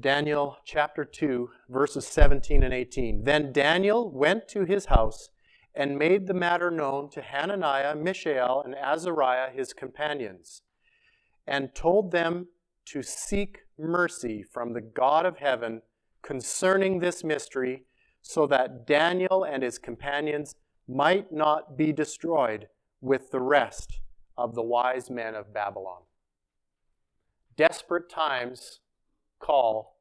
Daniel 0.00 0.56
chapter 0.64 1.04
2, 1.04 1.50
verses 1.68 2.06
17 2.06 2.62
and 2.62 2.72
18. 2.72 3.24
Then 3.24 3.52
Daniel 3.52 4.10
went 4.10 4.48
to 4.48 4.64
his 4.64 4.86
house 4.86 5.28
and 5.74 5.98
made 5.98 6.26
the 6.26 6.34
matter 6.34 6.70
known 6.70 7.10
to 7.10 7.22
Hananiah, 7.22 7.94
Mishael, 7.94 8.62
and 8.64 8.74
Azariah, 8.74 9.50
his 9.50 9.72
companions, 9.72 10.62
and 11.46 11.74
told 11.74 12.10
them 12.12 12.48
to 12.86 13.02
seek 13.02 13.58
mercy 13.78 14.42
from 14.42 14.72
the 14.72 14.80
God 14.80 15.26
of 15.26 15.38
heaven 15.38 15.82
concerning 16.22 16.98
this 16.98 17.22
mystery, 17.22 17.84
so 18.22 18.46
that 18.46 18.86
Daniel 18.86 19.44
and 19.44 19.62
his 19.62 19.78
companions 19.78 20.54
might 20.86 21.32
not 21.32 21.76
be 21.76 21.92
destroyed 21.92 22.68
with 23.00 23.30
the 23.30 23.40
rest 23.40 24.00
of 24.36 24.54
the 24.54 24.62
wise 24.62 25.08
men 25.08 25.34
of 25.34 25.54
Babylon. 25.54 26.02
Desperate 27.56 28.10
times 28.10 28.79
call 29.40 29.96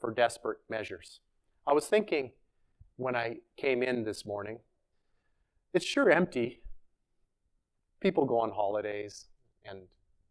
for 0.00 0.12
desperate 0.12 0.58
measures. 0.68 1.20
I 1.66 1.72
was 1.72 1.86
thinking 1.86 2.32
when 2.96 3.16
I 3.16 3.38
came 3.56 3.82
in 3.82 4.04
this 4.04 4.24
morning, 4.24 4.58
it's 5.74 5.84
sure 5.84 6.10
empty. 6.10 6.60
People 8.00 8.24
go 8.24 8.38
on 8.38 8.50
holidays 8.50 9.26
and 9.64 9.82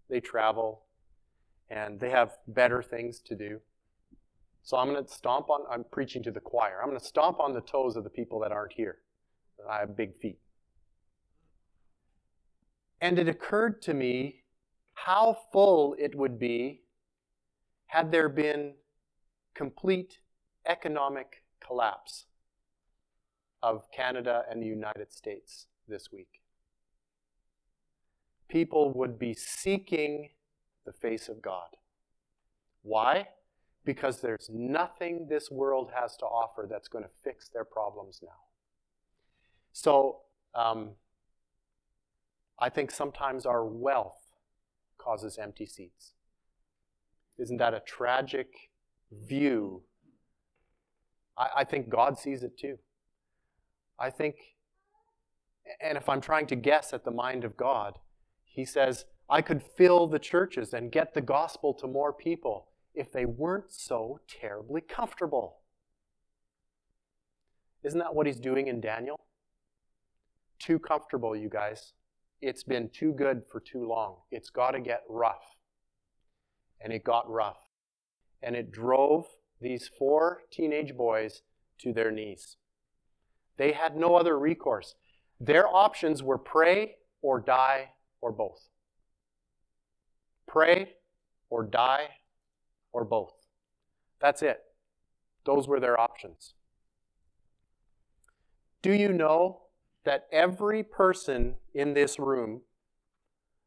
they 0.09 0.19
travel 0.19 0.83
and 1.69 1.99
they 1.99 2.09
have 2.09 2.37
better 2.47 2.81
things 2.81 3.19
to 3.21 3.35
do. 3.35 3.59
So 4.63 4.77
I'm 4.77 4.91
going 4.91 5.03
to 5.03 5.11
stomp 5.11 5.49
on, 5.49 5.61
I'm 5.71 5.85
preaching 5.91 6.21
to 6.23 6.31
the 6.31 6.39
choir. 6.39 6.79
I'm 6.81 6.89
going 6.89 6.99
to 6.99 7.05
stomp 7.05 7.39
on 7.39 7.53
the 7.53 7.61
toes 7.61 7.95
of 7.95 8.03
the 8.03 8.09
people 8.09 8.39
that 8.41 8.51
aren't 8.51 8.73
here. 8.73 8.97
I 9.69 9.79
have 9.79 9.95
big 9.95 10.15
feet. 10.17 10.39
And 12.99 13.17
it 13.17 13.27
occurred 13.27 13.81
to 13.83 13.93
me 13.93 14.43
how 14.93 15.37
full 15.51 15.95
it 15.97 16.13
would 16.13 16.37
be 16.37 16.81
had 17.91 18.09
there 18.09 18.29
been 18.29 18.73
complete 19.53 20.19
economic 20.65 21.43
collapse 21.59 22.25
of 23.61 23.83
Canada 23.91 24.43
and 24.49 24.61
the 24.61 24.65
United 24.65 25.11
States 25.11 25.67
this 25.89 26.09
week. 26.09 26.39
People 28.47 28.93
would 28.93 29.19
be 29.19 29.33
seeking 29.33 30.29
the 30.85 30.93
face 30.93 31.27
of 31.27 31.41
God. 31.41 31.75
Why? 32.81 33.27
Because 33.83 34.21
there's 34.21 34.49
nothing 34.49 35.27
this 35.29 35.51
world 35.51 35.91
has 35.93 36.15
to 36.17 36.25
offer 36.25 36.67
that's 36.69 36.87
going 36.87 37.03
to 37.03 37.09
fix 37.25 37.49
their 37.49 37.65
problems 37.65 38.21
now. 38.23 38.39
So, 39.73 40.21
um, 40.55 40.91
I 42.57 42.69
think 42.69 42.89
sometimes 42.89 43.45
our 43.45 43.65
wealth 43.65 44.31
causes 44.97 45.37
empty 45.37 45.65
seats. 45.65 46.13
Isn't 47.41 47.57
that 47.57 47.73
a 47.73 47.79
tragic 47.79 48.47
view? 49.11 49.81
I, 51.37 51.47
I 51.57 51.63
think 51.63 51.89
God 51.89 52.17
sees 52.19 52.43
it 52.43 52.57
too. 52.57 52.77
I 53.99 54.11
think, 54.11 54.35
and 55.81 55.97
if 55.97 56.07
I'm 56.07 56.21
trying 56.21 56.45
to 56.47 56.55
guess 56.55 56.93
at 56.93 57.03
the 57.03 57.11
mind 57.11 57.43
of 57.43 57.57
God, 57.57 57.97
he 58.45 58.63
says, 58.63 59.05
I 59.29 59.41
could 59.41 59.63
fill 59.63 60.07
the 60.07 60.19
churches 60.19 60.73
and 60.73 60.91
get 60.91 61.13
the 61.13 61.21
gospel 61.21 61.73
to 61.75 61.87
more 61.87 62.13
people 62.13 62.67
if 62.93 63.11
they 63.11 63.25
weren't 63.25 63.71
so 63.71 64.19
terribly 64.27 64.81
comfortable. 64.81 65.57
Isn't 67.83 67.99
that 67.99 68.13
what 68.13 68.27
he's 68.27 68.39
doing 68.39 68.67
in 68.67 68.81
Daniel? 68.81 69.19
Too 70.59 70.77
comfortable, 70.77 71.35
you 71.35 71.49
guys. 71.49 71.93
It's 72.41 72.63
been 72.63 72.89
too 72.89 73.13
good 73.13 73.43
for 73.51 73.59
too 73.59 73.87
long. 73.87 74.17
It's 74.29 74.49
got 74.49 74.71
to 74.71 74.79
get 74.79 75.01
rough. 75.09 75.55
And 76.83 76.91
it 76.91 77.03
got 77.03 77.29
rough. 77.29 77.59
And 78.41 78.55
it 78.55 78.71
drove 78.71 79.25
these 79.59 79.87
four 79.87 80.41
teenage 80.51 80.95
boys 80.95 81.43
to 81.79 81.93
their 81.93 82.11
knees. 82.11 82.57
They 83.57 83.73
had 83.73 83.95
no 83.95 84.15
other 84.15 84.37
recourse. 84.39 84.95
Their 85.39 85.67
options 85.67 86.23
were 86.23 86.37
pray 86.37 86.95
or 87.21 87.39
die 87.39 87.89
or 88.21 88.31
both. 88.31 88.69
Pray 90.47 90.93
or 91.49 91.63
die 91.63 92.07
or 92.91 93.05
both. 93.05 93.33
That's 94.19 94.41
it. 94.41 94.61
Those 95.45 95.67
were 95.67 95.79
their 95.79 95.99
options. 95.99 96.53
Do 98.81 98.93
you 98.93 99.09
know 99.09 99.61
that 100.03 100.27
every 100.31 100.83
person 100.83 101.55
in 101.73 101.93
this 101.93 102.17
room 102.17 102.61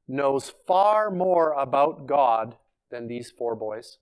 knows 0.09 0.53
far 0.67 1.11
more 1.11 1.53
about 1.53 2.07
God 2.07 2.57
than 2.91 3.09
these 3.09 3.31
four 3.31 3.55
boys? 3.55 3.99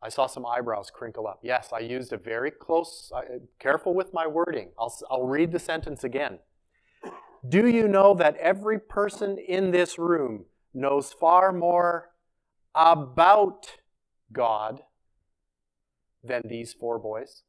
I 0.00 0.08
saw 0.08 0.26
some 0.26 0.46
eyebrows 0.46 0.90
crinkle 0.90 1.26
up. 1.26 1.40
Yes, 1.42 1.70
I 1.72 1.80
used 1.80 2.12
a 2.12 2.18
very 2.18 2.52
close, 2.52 3.10
uh, 3.14 3.22
careful 3.58 3.94
with 3.94 4.14
my 4.14 4.26
wording. 4.26 4.70
I'll, 4.78 4.96
I'll 5.10 5.26
read 5.26 5.50
the 5.50 5.58
sentence 5.58 6.04
again. 6.04 6.38
Do 7.48 7.66
you 7.66 7.88
know 7.88 8.14
that 8.14 8.36
every 8.36 8.78
person 8.78 9.38
in 9.38 9.70
this 9.70 9.98
room 9.98 10.44
knows 10.72 11.12
far 11.12 11.52
more 11.52 12.10
about 12.74 13.78
God 14.32 14.82
than 16.22 16.42
these 16.44 16.72
four 16.72 16.98
boys? 16.98 17.42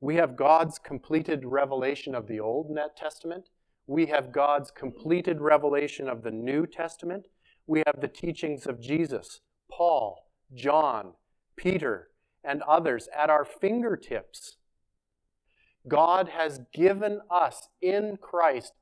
We 0.00 0.16
have 0.16 0.36
God's 0.36 0.78
completed 0.78 1.44
revelation 1.44 2.14
of 2.14 2.26
the 2.26 2.40
Old 2.40 2.70
Testament. 2.96 3.48
We 3.86 4.06
have 4.06 4.32
God's 4.32 4.70
completed 4.70 5.40
revelation 5.40 6.08
of 6.08 6.22
the 6.22 6.30
New 6.30 6.66
Testament. 6.66 7.26
We 7.66 7.82
have 7.86 8.00
the 8.00 8.08
teachings 8.08 8.66
of 8.66 8.80
Jesus, 8.80 9.40
Paul, 9.70 10.30
John, 10.54 11.14
Peter, 11.56 12.08
and 12.44 12.62
others 12.62 13.08
at 13.16 13.28
our 13.28 13.44
fingertips. 13.44 14.56
God 15.88 16.28
has 16.28 16.60
given 16.72 17.20
us 17.30 17.68
in 17.80 18.18
Christ 18.20 18.72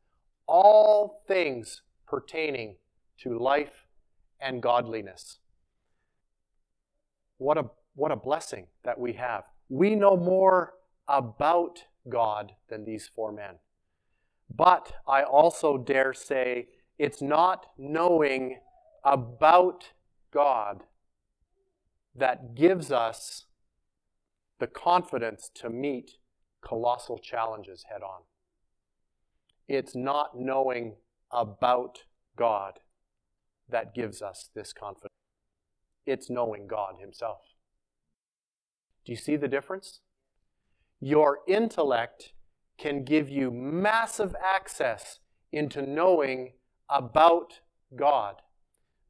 all 0.46 1.22
things 1.26 1.82
pertaining 2.06 2.76
to 3.20 3.38
life 3.38 3.86
and 4.40 4.62
godliness. 4.62 5.38
What 7.38 7.58
a, 7.58 7.64
what 7.94 8.12
a 8.12 8.16
blessing 8.16 8.66
that 8.84 8.98
we 8.98 9.14
have. 9.14 9.44
We 9.68 9.94
know 9.94 10.16
more 10.16 10.74
about 11.08 11.84
God 12.08 12.52
than 12.68 12.84
these 12.84 13.10
four 13.14 13.32
men. 13.32 13.56
But 14.54 14.92
I 15.08 15.22
also 15.22 15.78
dare 15.78 16.12
say 16.12 16.68
it's 16.98 17.22
not 17.22 17.66
knowing 17.78 18.58
about 19.04 19.92
God 20.32 20.84
that 22.14 22.54
gives 22.54 22.90
us 22.90 23.46
the 24.58 24.66
confidence 24.66 25.50
to 25.54 25.68
meet 25.68 26.12
colossal 26.64 27.18
challenges 27.18 27.84
head 27.90 28.02
on. 28.02 28.22
It's 29.68 29.94
not 29.94 30.38
knowing 30.38 30.96
about 31.30 32.04
God 32.36 32.80
that 33.68 33.94
gives 33.94 34.22
us 34.22 34.50
this 34.54 34.72
confidence. 34.72 35.12
It's 36.06 36.30
knowing 36.30 36.66
God 36.66 36.96
Himself. 37.00 37.40
Do 39.04 39.12
you 39.12 39.16
see 39.16 39.36
the 39.36 39.48
difference? 39.48 40.00
Your 41.00 41.40
intellect 41.46 42.32
can 42.78 43.04
give 43.04 43.28
you 43.28 43.50
massive 43.50 44.34
access 44.42 45.20
into 45.52 45.82
knowing 45.82 46.54
about 46.88 47.60
God. 47.96 48.36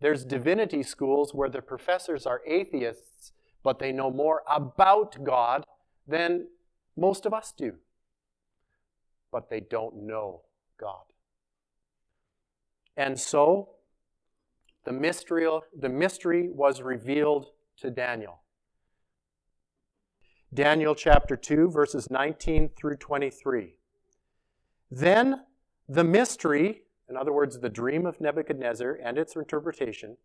There's 0.05 0.27
divinity 0.27 0.83
schools 0.83 1.33
where 1.33 1.49
the 1.49 1.63
professors 1.63 2.27
are 2.27 2.43
atheists, 2.47 3.33
but 3.63 3.79
they 3.79 3.91
know 3.91 4.11
more 4.11 4.43
about 4.47 5.25
God 5.25 5.65
than 6.07 6.49
most 6.95 7.25
of 7.25 7.33
us 7.33 7.55
do. 7.57 7.77
But 9.33 9.49
they 9.49 9.61
don't 9.61 10.03
know 10.03 10.43
God. 10.79 11.05
And 12.99 13.19
so, 13.19 13.71
the 14.85 14.93
mystery, 14.93 15.49
the 15.75 15.89
mystery 15.89 16.51
was 16.51 16.83
revealed 16.83 17.47
to 17.79 17.91
Daniel. 17.91 18.43
Daniel 20.53 20.95
chapter 20.95 21.35
2, 21.35 21.71
verses 21.71 22.11
19 22.11 22.73
through 22.77 22.97
23. 22.97 23.79
Then 24.91 25.45
the 25.89 26.05
mystery, 26.05 26.83
in 27.09 27.17
other 27.17 27.33
words, 27.33 27.59
the 27.59 27.69
dream 27.69 28.07
of 28.07 28.21
Nebuchadnezzar 28.21 28.99
and 29.03 29.19
its 29.19 29.37
interpretation, 29.37 30.17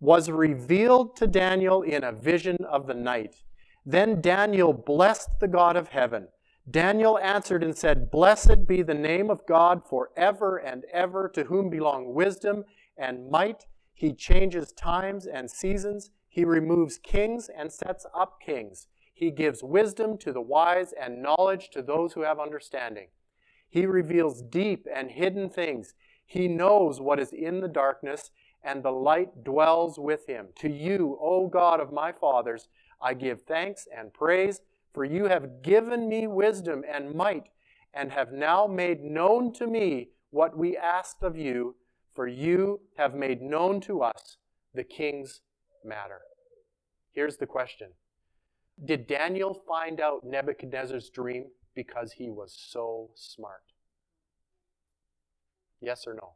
was 0.00 0.30
revealed 0.30 1.16
to 1.16 1.26
Daniel 1.26 1.82
in 1.82 2.02
a 2.02 2.12
vision 2.12 2.56
of 2.68 2.86
the 2.86 2.94
night. 2.94 3.36
Then 3.84 4.20
Daniel 4.20 4.72
blessed 4.72 5.30
the 5.40 5.48
God 5.48 5.76
of 5.76 5.88
heaven. 5.88 6.28
Daniel 6.70 7.18
answered 7.18 7.64
and 7.64 7.76
said, 7.76 8.10
Blessed 8.10 8.66
be 8.66 8.82
the 8.82 8.94
name 8.94 9.30
of 9.30 9.46
God 9.46 9.82
forever 9.88 10.56
and 10.56 10.84
ever, 10.92 11.28
to 11.34 11.44
whom 11.44 11.70
belong 11.70 12.14
wisdom 12.14 12.64
and 12.96 13.30
might. 13.30 13.66
He 13.92 14.12
changes 14.12 14.72
times 14.72 15.26
and 15.26 15.50
seasons. 15.50 16.10
He 16.28 16.44
removes 16.44 16.98
kings 16.98 17.48
and 17.48 17.72
sets 17.72 18.06
up 18.14 18.38
kings. 18.40 18.86
He 19.12 19.30
gives 19.30 19.62
wisdom 19.62 20.18
to 20.18 20.32
the 20.32 20.40
wise 20.40 20.92
and 21.00 21.22
knowledge 21.22 21.70
to 21.70 21.82
those 21.82 22.12
who 22.12 22.22
have 22.22 22.40
understanding. 22.40 23.08
He 23.68 23.86
reveals 23.86 24.42
deep 24.42 24.86
and 24.92 25.10
hidden 25.10 25.48
things. 25.48 25.94
He 26.26 26.48
knows 26.48 27.00
what 27.00 27.20
is 27.20 27.32
in 27.32 27.60
the 27.60 27.68
darkness, 27.68 28.30
and 28.62 28.82
the 28.82 28.92
light 28.92 29.44
dwells 29.44 29.98
with 29.98 30.26
him. 30.26 30.48
To 30.56 30.68
you, 30.68 31.18
O 31.20 31.48
God 31.48 31.80
of 31.80 31.92
my 31.92 32.12
fathers, 32.12 32.68
I 33.00 33.14
give 33.14 33.42
thanks 33.42 33.88
and 33.96 34.14
praise, 34.14 34.60
for 34.94 35.04
you 35.04 35.26
have 35.26 35.62
given 35.62 36.08
me 36.08 36.26
wisdom 36.26 36.84
and 36.90 37.14
might, 37.14 37.48
and 37.92 38.12
have 38.12 38.32
now 38.32 38.66
made 38.66 39.02
known 39.02 39.52
to 39.54 39.66
me 39.66 40.10
what 40.30 40.56
we 40.56 40.76
asked 40.76 41.22
of 41.22 41.36
you, 41.36 41.76
for 42.14 42.26
you 42.26 42.80
have 42.96 43.14
made 43.14 43.42
known 43.42 43.80
to 43.82 44.02
us 44.02 44.36
the 44.74 44.84
king's 44.84 45.40
matter. 45.84 46.20
Here's 47.12 47.36
the 47.36 47.46
question 47.46 47.88
did 48.84 49.06
Daniel 49.06 49.54
find 49.68 50.00
out 50.00 50.24
Nebuchadnezzar's 50.24 51.10
dream 51.10 51.44
because 51.74 52.12
he 52.12 52.30
was 52.30 52.56
so 52.58 53.10
smart? 53.14 53.71
Yes 55.82 56.06
or 56.06 56.14
no? 56.14 56.34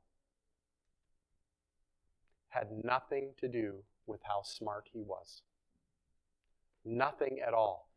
Had 2.49 2.69
nothing 2.83 3.33
to 3.39 3.49
do 3.49 3.85
with 4.07 4.21
how 4.25 4.43
smart 4.43 4.89
he 4.93 5.01
was. 5.01 5.43
Nothing 6.85 7.39
at 7.47 7.55
all. 7.55 7.89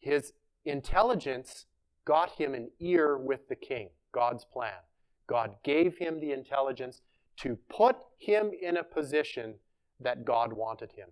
His 0.00 0.32
intelligence 0.64 1.66
got 2.04 2.32
him 2.32 2.54
an 2.54 2.70
ear 2.80 3.16
with 3.16 3.48
the 3.48 3.56
king, 3.56 3.90
God's 4.12 4.44
plan. 4.44 4.80
God 5.28 5.56
gave 5.62 5.98
him 5.98 6.20
the 6.20 6.32
intelligence 6.32 7.02
to 7.38 7.58
put 7.68 7.96
him 8.18 8.50
in 8.60 8.76
a 8.76 8.82
position 8.82 9.54
that 10.00 10.24
God 10.24 10.52
wanted 10.52 10.92
him. 10.92 11.10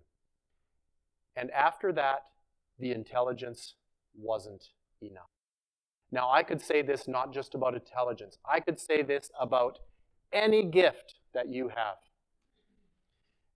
And 1.35 1.51
after 1.51 1.93
that, 1.93 2.23
the 2.79 2.91
intelligence 2.91 3.75
wasn't 4.15 4.69
enough. 5.01 5.36
Now, 6.11 6.29
I 6.29 6.43
could 6.43 6.61
say 6.61 6.81
this 6.81 7.07
not 7.07 7.33
just 7.33 7.53
about 7.53 7.73
intelligence, 7.73 8.37
I 8.49 8.59
could 8.59 8.79
say 8.79 9.01
this 9.01 9.29
about 9.39 9.79
any 10.31 10.63
gift 10.63 11.15
that 11.33 11.49
you 11.49 11.69
have. 11.69 11.97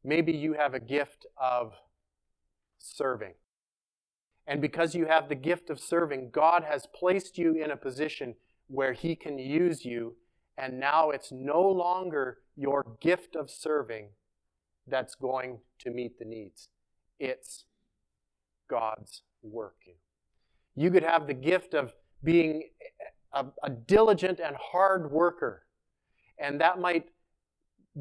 Maybe 0.04 0.32
you 0.32 0.54
have 0.54 0.74
a 0.74 0.80
gift 0.80 1.26
of 1.38 1.74
serving. 2.80 3.34
And 4.48 4.60
because 4.60 4.96
you 4.96 5.06
have 5.06 5.30
the 5.30 5.36
gift 5.36 5.70
of 5.70 5.80
serving, 5.80 6.32
God 6.32 6.64
has 6.64 6.88
placed 6.94 7.38
you 7.38 7.54
in 7.54 7.72
a 7.72 7.78
position 7.78 8.36
where 8.68 8.94
He 8.94 9.16
can 9.16 9.38
use 9.38 9.86
you, 9.86 10.16
and 10.58 10.80
now 10.80 11.12
it's 11.12 11.32
no 11.32 11.62
longer 11.62 12.40
your 12.56 12.98
gift 13.00 13.36
of 13.36 13.50
serving 13.50 14.10
that's 14.88 15.16
going 15.16 15.60
to 15.80 15.92
meet 15.92 16.18
the 16.18 16.26
needs. 16.26 16.70
It's 17.20 17.66
God's 18.68 19.22
working. 19.44 19.96
You 20.76 20.90
could 20.90 21.04
have 21.04 21.28
the 21.28 21.34
gift 21.34 21.74
of 21.74 21.94
being 22.24 22.70
a, 23.34 23.46
a 23.64 23.70
diligent 23.70 24.40
and 24.40 24.56
hard 24.56 25.12
worker, 25.12 25.64
and 26.40 26.60
that 26.62 26.80
might 26.80 27.10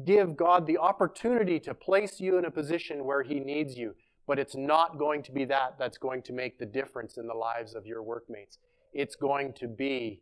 give 0.05 0.37
God 0.37 0.67
the 0.67 0.77
opportunity 0.77 1.59
to 1.61 1.73
place 1.73 2.19
you 2.19 2.37
in 2.37 2.45
a 2.45 2.51
position 2.51 3.05
where 3.05 3.23
He 3.23 3.39
needs 3.39 3.77
you. 3.77 3.95
But 4.27 4.39
it's 4.39 4.55
not 4.55 4.97
going 4.97 5.23
to 5.23 5.31
be 5.31 5.45
that 5.45 5.75
that's 5.77 5.97
going 5.97 6.21
to 6.23 6.33
make 6.33 6.57
the 6.57 6.65
difference 6.65 7.17
in 7.17 7.27
the 7.27 7.33
lives 7.33 7.75
of 7.75 7.85
your 7.85 8.03
workmates. 8.03 8.57
it's 8.93 9.15
going 9.15 9.53
to 9.53 9.67
be 9.67 10.21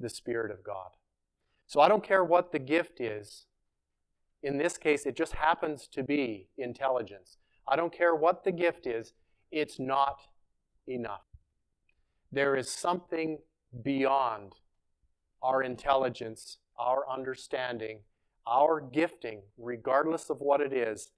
the 0.00 0.08
Spirit 0.08 0.50
of 0.50 0.64
God. 0.64 0.90
So 1.66 1.80
I 1.80 1.88
don't 1.88 2.02
care 2.02 2.24
what 2.24 2.52
the 2.52 2.58
gift 2.58 3.00
is. 3.00 3.46
In 4.42 4.58
this 4.58 4.76
case, 4.76 5.06
it 5.06 5.16
just 5.16 5.32
happens 5.32 5.88
to 5.92 6.02
be 6.02 6.48
intelligence. 6.58 7.38
I 7.66 7.76
don't 7.76 7.92
care 7.92 8.14
what 8.14 8.44
the 8.44 8.52
gift 8.52 8.86
is, 8.86 9.14
it's 9.50 9.78
not 9.78 10.18
enough. 10.86 11.22
There 12.34 12.56
is 12.56 12.68
something 12.68 13.38
beyond 13.84 14.54
our 15.40 15.62
intelligence, 15.62 16.58
our 16.76 17.08
understanding, 17.08 18.00
our 18.44 18.80
gifting, 18.80 19.42
regardless 19.56 20.30
of 20.30 20.40
what 20.40 20.60
it 20.60 20.72
is, 20.72 21.12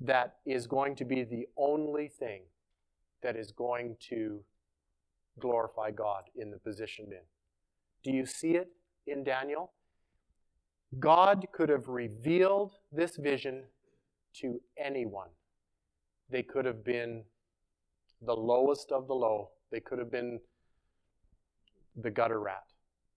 that 0.00 0.36
is 0.46 0.68
going 0.68 0.94
to 0.94 1.04
be 1.04 1.24
the 1.24 1.48
only 1.56 2.06
thing 2.06 2.42
that 3.20 3.34
is 3.34 3.50
going 3.50 3.96
to 4.10 4.44
glorify 5.40 5.90
God 5.90 6.22
in 6.36 6.52
the 6.52 6.58
position 6.58 7.06
in. 7.10 7.24
Do 8.04 8.12
you 8.12 8.24
see 8.24 8.52
it 8.52 8.68
in 9.08 9.24
Daniel? 9.24 9.72
God 11.00 11.46
could 11.52 11.68
have 11.68 11.88
revealed 11.88 12.74
this 12.92 13.16
vision 13.16 13.64
to 14.34 14.60
anyone. 14.78 15.30
They 16.30 16.44
could 16.44 16.64
have 16.64 16.84
been 16.84 17.24
the 18.22 18.36
lowest 18.36 18.92
of 18.92 19.08
the 19.08 19.14
low. 19.14 19.50
They 19.72 19.80
could 19.80 19.98
have 19.98 20.12
been 20.12 20.38
the 22.02 22.10
gutter 22.10 22.40
rat. 22.40 22.64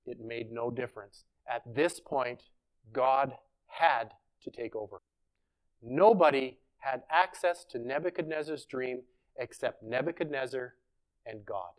It 0.05 0.19
made 0.19 0.51
no 0.51 0.69
difference. 0.69 1.25
At 1.49 1.61
this 1.75 1.99
point, 1.99 2.43
God 2.91 3.33
had 3.67 4.11
to 4.43 4.51
take 4.51 4.75
over. 4.75 5.01
Nobody 5.81 6.57
had 6.79 7.03
access 7.09 7.65
to 7.71 7.79
Nebuchadnezzar's 7.79 8.65
dream 8.65 9.01
except 9.37 9.83
Nebuchadnezzar 9.83 10.75
and 11.25 11.45
God. 11.45 11.71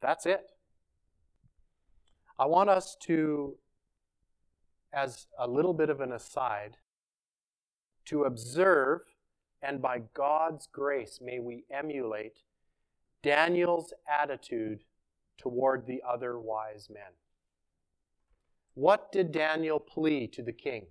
That's 0.00 0.26
it. 0.26 0.50
I 2.38 2.46
want 2.46 2.70
us 2.70 2.96
to, 3.02 3.56
as 4.92 5.26
a 5.38 5.48
little 5.48 5.74
bit 5.74 5.90
of 5.90 6.00
an 6.00 6.12
aside, 6.12 6.76
to 8.06 8.24
observe 8.24 9.00
and 9.62 9.80
by 9.80 10.02
God's 10.12 10.66
grace 10.66 11.20
may 11.22 11.38
we 11.38 11.64
emulate 11.70 12.40
Daniel's 13.22 13.94
attitude 14.10 14.80
toward 15.42 15.86
the 15.86 16.02
other 16.08 16.38
wise 16.38 16.88
men. 16.92 17.12
What 18.74 19.12
did 19.12 19.32
Daniel 19.32 19.78
plead 19.78 20.32
to 20.34 20.42
the 20.42 20.52
king? 20.52 20.86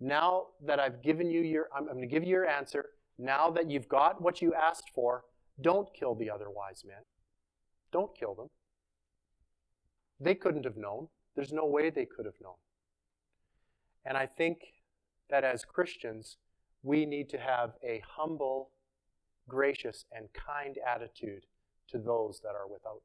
Now 0.00 0.46
that 0.64 0.78
I've 0.78 1.02
given 1.02 1.30
you 1.30 1.40
your, 1.40 1.68
I'm, 1.74 1.88
I'm 1.88 1.96
going 1.96 2.08
to 2.08 2.14
give 2.14 2.24
you 2.24 2.30
your 2.30 2.46
answer. 2.46 2.86
Now 3.18 3.50
that 3.50 3.70
you've 3.70 3.88
got 3.88 4.22
what 4.22 4.40
you 4.40 4.54
asked 4.54 4.90
for, 4.94 5.24
don't 5.60 5.92
kill 5.92 6.14
the 6.14 6.30
other 6.30 6.50
wise 6.50 6.84
men. 6.86 7.02
Don't 7.90 8.16
kill 8.16 8.34
them. 8.34 8.48
They 10.20 10.34
couldn't 10.34 10.64
have 10.64 10.76
known. 10.76 11.08
There's 11.34 11.52
no 11.52 11.66
way 11.66 11.90
they 11.90 12.06
could 12.06 12.26
have 12.26 12.40
known. 12.42 12.54
And 14.04 14.16
I 14.16 14.26
think 14.26 14.58
that 15.30 15.44
as 15.44 15.64
Christians, 15.64 16.36
we 16.82 17.04
need 17.06 17.28
to 17.30 17.38
have 17.38 17.72
a 17.82 18.02
humble, 18.16 18.70
gracious, 19.48 20.04
and 20.12 20.28
kind 20.32 20.76
attitude 20.86 21.44
to 21.90 21.98
those 21.98 22.40
that 22.42 22.54
are 22.54 22.68
without. 22.70 23.02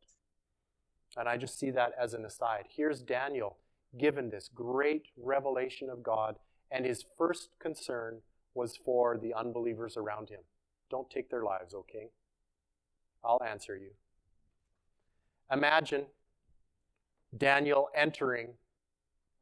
And 1.17 1.29
I 1.29 1.37
just 1.37 1.59
see 1.59 1.69
that 1.71 1.93
as 1.99 2.13
an 2.13 2.25
aside. 2.25 2.65
Here's 2.75 3.01
Daniel 3.01 3.57
given 3.97 4.29
this 4.29 4.49
great 4.53 5.07
revelation 5.15 5.89
of 5.89 6.01
God, 6.01 6.37
and 6.71 6.85
his 6.85 7.05
first 7.17 7.49
concern 7.59 8.21
was 8.55 8.77
for 8.77 9.17
the 9.17 9.33
unbelievers 9.33 9.97
around 9.97 10.29
him. 10.29 10.41
Don't 10.89 11.09
take 11.09 11.29
their 11.29 11.43
lives, 11.43 11.73
okay? 11.73 12.09
I'll 13.23 13.41
answer 13.43 13.75
you. 13.75 13.91
Imagine 15.51 16.05
Daniel 17.35 17.89
entering. 17.95 18.55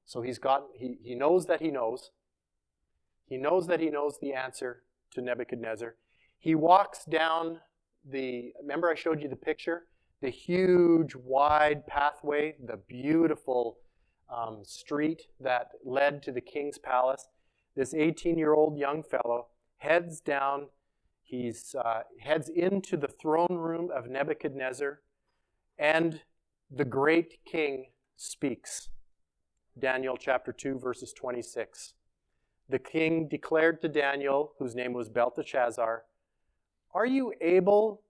So 0.05 0.21
he's 0.21 0.39
got 0.39 0.65
he, 0.73 0.97
he 1.03 1.15
knows 1.15 1.45
that 1.47 1.61
he 1.61 1.71
knows. 1.71 2.11
He 3.25 3.37
knows 3.37 3.67
that 3.67 3.79
he 3.79 3.89
knows 3.89 4.17
the 4.21 4.33
answer 4.33 4.83
to 5.13 5.21
Nebuchadnezzar. 5.21 5.95
He 6.37 6.55
walks 6.55 7.05
down 7.05 7.59
the 8.03 8.53
remember 8.61 8.89
I 8.89 8.95
showed 8.95 9.21
you 9.21 9.29
the 9.29 9.35
picture? 9.35 9.83
The 10.21 10.29
huge 10.29 11.15
wide 11.15 11.87
pathway, 11.87 12.55
the 12.63 12.77
beautiful 12.77 13.79
um, 14.29 14.63
street 14.63 15.23
that 15.39 15.71
led 15.83 16.21
to 16.23 16.31
the 16.31 16.41
king's 16.41 16.77
palace. 16.77 17.27
This 17.75 17.93
18 17.93 18.37
year 18.37 18.53
old 18.53 18.77
young 18.77 19.01
fellow 19.01 19.47
heads 19.77 20.21
down, 20.21 20.67
he's 21.23 21.73
uh, 21.73 22.01
heads 22.19 22.49
into 22.49 22.97
the 22.97 23.07
throne 23.07 23.57
room 23.57 23.89
of 23.93 24.07
Nebuchadnezzar, 24.07 25.01
and 25.79 26.21
the 26.69 26.85
great 26.85 27.39
king 27.43 27.87
speaks. 28.15 28.89
Daniel 29.79 30.17
chapter 30.17 30.51
2, 30.53 30.77
verses 30.77 31.13
26. 31.13 31.93
The 32.69 32.79
king 32.79 33.27
declared 33.27 33.81
to 33.81 33.89
Daniel, 33.89 34.53
whose 34.59 34.75
name 34.75 34.93
was 34.93 35.09
Belteshazzar, 35.09 36.03
Are 36.93 37.05
you 37.05 37.33
able 37.41 38.03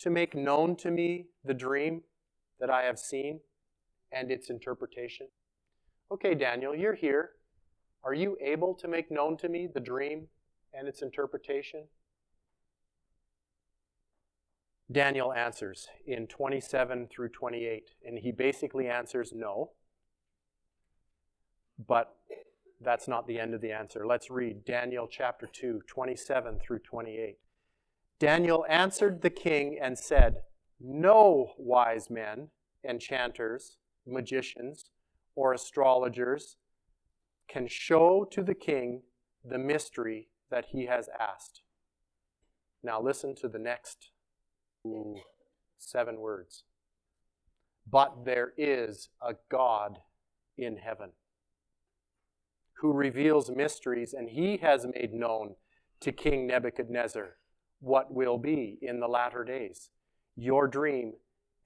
to 0.00 0.10
make 0.10 0.34
known 0.34 0.76
to 0.76 0.90
me 0.90 1.26
the 1.44 1.54
dream 1.54 2.02
that 2.60 2.70
I 2.70 2.82
have 2.82 2.98
seen 2.98 3.40
and 4.12 4.30
its 4.30 4.50
interpretation? 4.50 5.28
Okay, 6.10 6.34
Daniel, 6.34 6.74
you're 6.74 6.94
here. 6.94 7.30
Are 8.04 8.14
you 8.14 8.36
able 8.40 8.74
to 8.74 8.88
make 8.88 9.10
known 9.10 9.36
to 9.38 9.48
me 9.48 9.68
the 9.72 9.80
dream 9.80 10.28
and 10.74 10.88
its 10.88 11.02
interpretation? 11.02 11.84
Daniel 14.90 15.32
answers 15.32 15.88
in 16.06 16.26
27 16.26 17.08
through 17.08 17.30
28, 17.30 17.90
and 18.04 18.18
he 18.18 18.30
basically 18.32 18.88
answers 18.88 19.32
no. 19.34 19.70
But 21.86 22.14
that's 22.80 23.08
not 23.08 23.26
the 23.26 23.38
end 23.38 23.54
of 23.54 23.60
the 23.60 23.72
answer. 23.72 24.06
Let's 24.06 24.30
read 24.30 24.64
Daniel 24.64 25.08
chapter 25.10 25.46
2, 25.46 25.82
27 25.86 26.60
through 26.60 26.80
28. 26.80 27.38
Daniel 28.22 28.64
answered 28.68 29.20
the 29.20 29.30
king 29.30 29.76
and 29.82 29.98
said, 29.98 30.36
No 30.78 31.54
wise 31.58 32.08
men, 32.08 32.50
enchanters, 32.88 33.78
magicians, 34.06 34.92
or 35.34 35.52
astrologers 35.52 36.56
can 37.48 37.66
show 37.66 38.24
to 38.30 38.44
the 38.44 38.54
king 38.54 39.02
the 39.44 39.58
mystery 39.58 40.28
that 40.52 40.66
he 40.66 40.86
has 40.86 41.08
asked. 41.18 41.62
Now 42.80 43.02
listen 43.02 43.34
to 43.40 43.48
the 43.48 43.58
next 43.58 44.12
ooh, 44.86 45.16
seven 45.76 46.20
words. 46.20 46.62
But 47.90 48.24
there 48.24 48.52
is 48.56 49.08
a 49.20 49.34
God 49.50 49.98
in 50.56 50.76
heaven 50.76 51.10
who 52.74 52.92
reveals 52.92 53.50
mysteries, 53.50 54.14
and 54.14 54.30
he 54.30 54.58
has 54.58 54.86
made 54.86 55.12
known 55.12 55.56
to 55.98 56.12
King 56.12 56.46
Nebuchadnezzar 56.46 57.38
what 57.82 58.14
will 58.14 58.38
be 58.38 58.78
in 58.80 59.00
the 59.00 59.08
latter 59.08 59.42
days. 59.42 59.90
Your 60.36 60.68
dream 60.68 61.14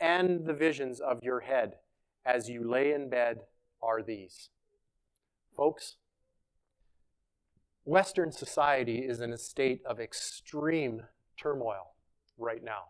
and 0.00 0.46
the 0.46 0.55
visions 0.55 0.98
of 0.98 1.22
your 1.22 1.40
head 1.40 1.74
as 2.24 2.48
you 2.48 2.68
lay 2.68 2.92
in 2.92 3.11
bed 3.11 3.40
are 3.83 4.02
these. 4.02 4.48
Folks, 5.55 5.96
Western 7.85 8.33
society 8.33 8.98
is 8.98 9.20
in 9.20 9.33
a 9.33 9.38
state 9.38 9.83
of 9.87 10.00
extreme 10.00 11.02
turmoil 11.37 11.94
right 12.38 12.64
now, 12.64 12.83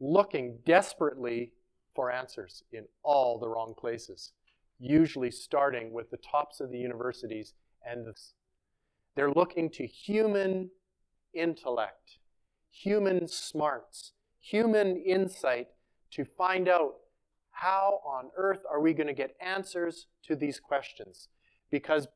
looking 0.00 0.58
desperately 0.64 1.52
for 1.94 2.10
answers 2.10 2.64
in 2.72 2.86
all 3.02 3.38
the 3.38 3.48
wrong 3.48 3.74
places, 3.78 4.32
usually 4.80 5.30
starting 5.30 5.92
with 5.92 6.10
the 6.10 6.16
tops 6.16 6.60
of 6.60 6.70
the 6.70 6.78
universities 6.78 7.52
and 7.86 8.06
the, 8.06 8.14
they're 9.14 9.30
looking 9.30 9.70
to 9.70 9.86
human 9.86 10.70
intellect, 11.34 12.18
human 12.70 13.28
smarts, 13.28 14.12
human 14.40 14.96
insight 14.96 15.68
to 16.12 16.24
find 16.24 16.68
out 16.68 16.94
how 17.50 18.00
on 18.04 18.30
earth 18.36 18.60
are 18.70 18.80
we 18.80 18.92
going 18.92 19.06
to 19.06 19.14
get 19.14 19.36
answers 19.40 20.06
to 20.24 20.34
these 20.36 20.60
questions? 20.60 21.28
Because 21.70 22.08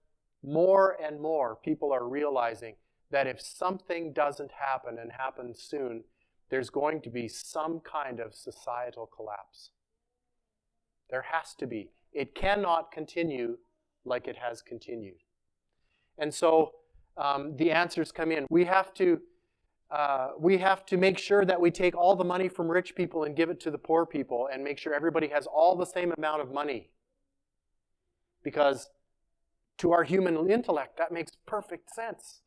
more 0.43 0.97
and 1.03 1.21
more 1.21 1.57
people 1.65 1.93
are 1.93 2.09
realizing 2.09 2.75
that 3.11 3.27
if 3.27 3.41
something 3.41 4.13
doesn't 4.13 4.51
happen 4.53 4.99
and 4.99 5.13
happens 5.13 5.61
soon, 5.63 6.05
there's 6.51 6.71
going 6.71 7.01
to 7.03 7.11
be 7.11 7.29
some 7.29 7.81
kind 7.81 8.21
of 8.21 8.35
societal 8.35 9.09
collapse. 9.15 9.71
There 11.11 11.25
has 11.33 11.55
to 11.59 11.67
be. 11.67 11.91
It 12.13 12.35
cannot 12.35 12.91
continue 12.93 13.59
like 14.05 14.27
it 14.27 14.37
has 14.37 14.63
continued. 14.63 15.23
And 16.19 16.35
so 16.35 16.73
um, 17.19 17.57
the 17.57 17.71
answers 17.71 18.13
come 18.13 18.33
in. 18.33 18.47
We 18.49 18.65
have 18.65 18.95
to 18.95 19.21
uh, 19.91 20.33
we 20.39 20.59
have 20.59 20.85
to 20.85 20.99
make 20.99 21.19
sure 21.19 21.47
that 21.47 21.59
we 21.59 21.71
take 21.71 21.97
all 21.97 22.15
the 22.15 22.25
money 22.25 22.49
from 22.49 22.69
rich 22.69 22.95
people 22.95 23.25
and 23.25 23.35
give 23.35 23.49
it 23.49 23.59
to 23.61 23.71
the 23.71 23.79
poor 23.79 24.05
people 24.05 24.49
and 24.53 24.63
make 24.63 24.77
sure 24.77 24.93
everybody 24.93 25.29
has 25.29 25.47
all 25.47 25.77
the 25.77 25.87
same 25.87 26.13
amount 26.19 26.43
of 26.43 26.53
money. 26.53 26.91
Because 28.43 28.91
to 29.79 29.93
our 29.93 30.05
human 30.05 30.51
intellect, 30.51 30.99
that 30.99 31.11
makes 31.11 31.33
perfect 31.47 31.95
sense. 31.95 32.43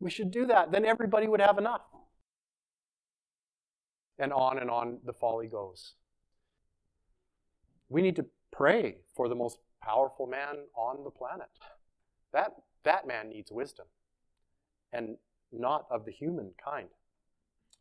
We 0.00 0.10
should 0.10 0.30
do 0.30 0.46
that. 0.46 0.70
Then 0.70 0.84
everybody 0.84 1.28
would 1.28 1.40
have 1.40 1.56
enough. 1.56 1.82
And 4.18 4.32
on 4.32 4.58
and 4.58 4.70
on 4.70 4.98
the 5.04 5.14
folly 5.14 5.46
goes. 5.46 5.94
We 7.88 8.02
need 8.02 8.16
to 8.16 8.26
pray 8.50 8.98
for 9.14 9.28
the 9.28 9.34
most 9.34 9.58
powerful 9.82 10.26
man 10.26 10.66
on 10.76 11.04
the 11.04 11.10
planet. 11.10 11.48
That, 12.32 12.52
that 12.84 13.06
man 13.06 13.30
needs 13.30 13.50
wisdom, 13.50 13.86
and 14.92 15.16
not 15.52 15.86
of 15.90 16.04
the 16.04 16.12
human 16.12 16.52
kind. 16.62 16.88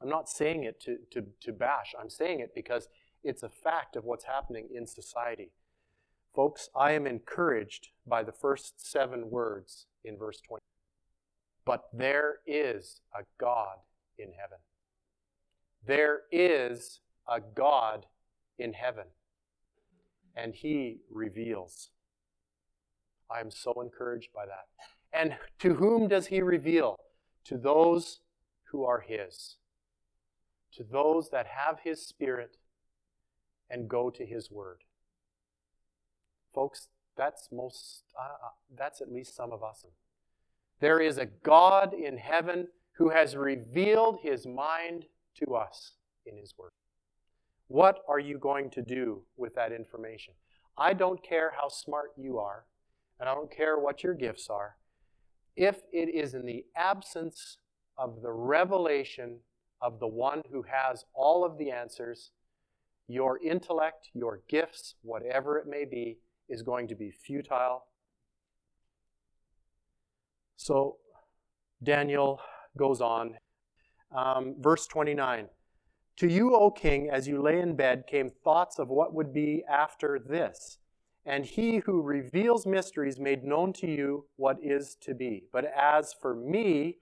I'm 0.02 0.10
not 0.10 0.30
saying 0.30 0.64
it 0.64 0.80
to, 0.82 0.98
to, 1.12 1.28
to 1.42 1.54
bash, 1.54 1.94
I'm 2.00 2.10
saying 2.10 2.40
it 2.40 2.54
because 2.56 2.88
it's 3.24 3.44
a 3.44 3.50
fact 3.50 3.96
of 3.96 4.04
what's 4.04 4.26
happening 4.26 4.70
in 4.74 4.88
society. 4.88 5.52
Folks, 6.36 6.70
I 6.76 6.94
am 6.94 7.06
encouraged 7.06 7.90
by 8.08 8.24
the 8.24 8.32
first 8.32 8.90
seven 8.90 9.30
words 9.30 9.86
in 10.04 10.18
verse 10.18 10.42
20. 10.48 10.62
But 11.66 11.84
there 11.94 12.38
is 12.48 13.02
a 13.14 13.24
God 13.40 13.78
in 14.18 14.32
heaven. 14.40 14.58
There 15.86 16.22
is 16.32 17.02
a 17.28 17.40
God 17.42 18.06
in 18.58 18.74
heaven, 18.74 19.06
and 20.36 20.56
He 20.56 21.00
reveals. 21.12 21.90
I 23.30 23.40
am 23.40 23.52
so 23.52 23.74
encouraged 23.82 24.30
by 24.34 24.46
that. 24.46 24.68
And 25.14 25.36
to 25.60 25.76
whom 25.76 26.08
does 26.08 26.28
He 26.28 26.42
reveal? 26.42 26.98
To 27.46 27.58
those 27.58 28.20
who 28.72 28.86
are 28.86 29.02
His, 29.02 29.58
to 30.74 30.84
those 30.84 31.30
that 31.32 31.48
have 31.48 31.80
His 31.84 32.06
Spirit 32.06 32.58
and 33.70 33.90
go 33.90 34.10
to 34.10 34.26
His 34.26 34.50
Word. 34.52 34.84
Folks, 36.54 36.90
that's 37.18 37.50
most, 37.52 38.04
uh, 38.20 38.50
that's 38.78 39.02
at 39.02 39.12
least 39.12 39.36
some 39.36 39.52
of 39.52 39.64
us. 39.64 39.86
There 40.80 41.00
is 41.00 41.18
a 41.18 41.28
God 41.28 41.94
in 41.94 42.18
heaven 42.18 42.68
who 42.94 43.10
has 43.10 43.36
revealed 43.36 44.20
his 44.22 44.46
mind 44.46 45.06
to 45.36 45.56
us 45.56 45.94
in 46.26 46.38
his 46.38 46.54
word. 46.58 46.72
What 47.68 48.00
are 48.08 48.20
you 48.20 48.38
going 48.38 48.70
to 48.72 48.82
do 48.82 49.24
with 49.38 49.56
that 49.56 49.72
information? 49.72 50.34
I 50.78 50.94
don't 50.94 51.24
care 51.24 51.54
how 51.60 51.70
smart 51.70 52.12
you 52.18 52.38
are, 52.40 52.66
and 53.20 53.30
I 53.30 53.36
don't 53.36 53.56
care 53.56 53.78
what 53.78 54.04
your 54.04 54.14
gifts 54.14 54.50
are. 54.50 54.76
If 55.56 55.82
it 55.92 56.14
is 56.14 56.34
in 56.34 56.46
the 56.46 56.66
absence 56.76 57.58
of 57.98 58.22
the 58.22 58.32
revelation 58.32 59.40
of 59.82 60.00
the 60.00 60.08
one 60.08 60.44
who 60.52 60.64
has 60.64 61.06
all 61.14 61.44
of 61.44 61.58
the 61.58 61.72
answers, 61.72 62.32
your 63.08 63.40
intellect, 63.40 64.10
your 64.14 64.42
gifts, 64.48 64.96
whatever 65.02 65.58
it 65.58 65.68
may 65.68 65.86
be, 65.86 66.20
is 66.48 66.62
going 66.62 66.88
to 66.88 66.96
be 66.96 67.12
futile. 67.12 67.86
So 70.56 70.98
Daniel 71.84 72.40
goes 72.78 73.02
on. 73.02 73.36
Um, 74.16 74.56
verse 74.60 74.88
29 74.88 75.48
To 76.18 76.28
you, 76.28 76.56
O 76.56 76.70
king, 76.70 77.10
as 77.12 77.28
you 77.28 77.42
lay 77.42 77.60
in 77.60 77.76
bed, 77.76 78.04
came 78.08 78.30
thoughts 78.30 78.78
of 78.78 78.90
what 78.90 79.14
would 79.14 79.34
be 79.34 79.64
after 79.70 80.20
this. 80.20 80.78
And 81.26 81.46
he 81.46 81.78
who 81.78 82.02
reveals 82.02 82.66
mysteries 82.66 83.20
made 83.20 83.44
known 83.44 83.74
to 83.74 83.88
you 83.88 84.26
what 84.38 84.58
is 84.62 84.96
to 85.02 85.14
be. 85.14 85.44
But 85.54 85.66
as 85.66 86.14
for 86.14 86.34
me, 86.34 86.98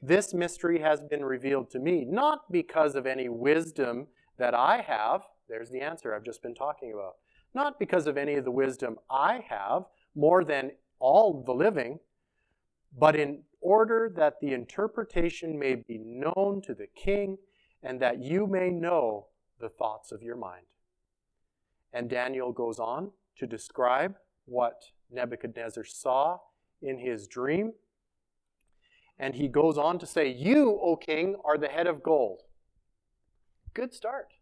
this 0.00 0.34
mystery 0.34 0.80
has 0.80 1.00
been 1.02 1.24
revealed 1.24 1.70
to 1.70 1.78
me, 1.78 2.04
not 2.04 2.50
because 2.50 2.94
of 2.94 3.06
any 3.06 3.28
wisdom 3.28 4.08
that 4.38 4.54
I 4.54 4.82
have. 4.82 5.22
There's 5.48 5.70
the 5.70 5.80
answer 5.80 6.14
I've 6.14 6.24
just 6.24 6.42
been 6.42 6.54
talking 6.54 6.92
about 6.92 7.14
not 7.54 7.78
because 7.78 8.06
of 8.06 8.16
any 8.16 8.34
of 8.34 8.44
the 8.44 8.50
wisdom 8.50 8.98
I 9.10 9.44
have, 9.48 9.84
more 10.14 10.44
than 10.44 10.72
all 10.98 11.42
the 11.42 11.52
living, 11.52 11.98
but 12.96 13.16
in 13.16 13.42
order 13.60 14.12
that 14.16 14.40
the 14.40 14.52
interpretation 14.52 15.58
may 15.58 15.74
be 15.74 15.98
known 15.98 16.62
to 16.62 16.74
the 16.74 16.86
king 16.86 17.38
and 17.82 18.00
that 18.00 18.22
you 18.22 18.46
may 18.46 18.70
know 18.70 19.26
the 19.60 19.68
thoughts 19.68 20.12
of 20.12 20.22
your 20.22 20.36
mind. 20.36 20.66
And 21.92 22.08
Daniel 22.08 22.52
goes 22.52 22.78
on 22.78 23.10
to 23.38 23.46
describe 23.46 24.16
what 24.46 24.82
Nebuchadnezzar 25.10 25.84
saw 25.84 26.38
in 26.80 26.98
his 26.98 27.26
dream. 27.26 27.72
And 29.18 29.34
he 29.34 29.48
goes 29.48 29.78
on 29.78 29.98
to 29.98 30.06
say, 30.06 30.28
You, 30.28 30.78
O 30.82 30.96
king, 30.96 31.36
are 31.44 31.58
the 31.58 31.68
head 31.68 31.86
of 31.86 32.02
gold. 32.02 32.42
Good 33.74 33.94
start. 33.94 34.34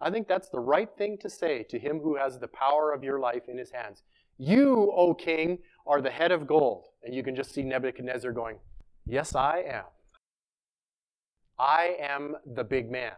I 0.00 0.10
think 0.10 0.26
that's 0.26 0.48
the 0.48 0.60
right 0.60 0.88
thing 0.96 1.18
to 1.18 1.30
say 1.30 1.64
to 1.64 1.78
him 1.78 2.00
who 2.00 2.16
has 2.16 2.38
the 2.38 2.48
power 2.48 2.92
of 2.92 3.04
your 3.04 3.20
life 3.20 3.48
in 3.48 3.56
his 3.56 3.70
hands. 3.70 4.02
You, 4.38 4.92
O 4.96 5.14
king, 5.14 5.58
are 5.86 6.00
the 6.00 6.10
head 6.10 6.32
of 6.32 6.46
gold. 6.46 6.86
And 7.02 7.14
you 7.14 7.22
can 7.22 7.36
just 7.36 7.52
see 7.52 7.62
Nebuchadnezzar 7.62 8.32
going, 8.32 8.58
Yes, 9.06 9.34
I 9.34 9.58
am. 9.60 9.84
I 11.58 11.96
am 12.00 12.36
the 12.46 12.64
big 12.64 12.90
man. 12.90 13.12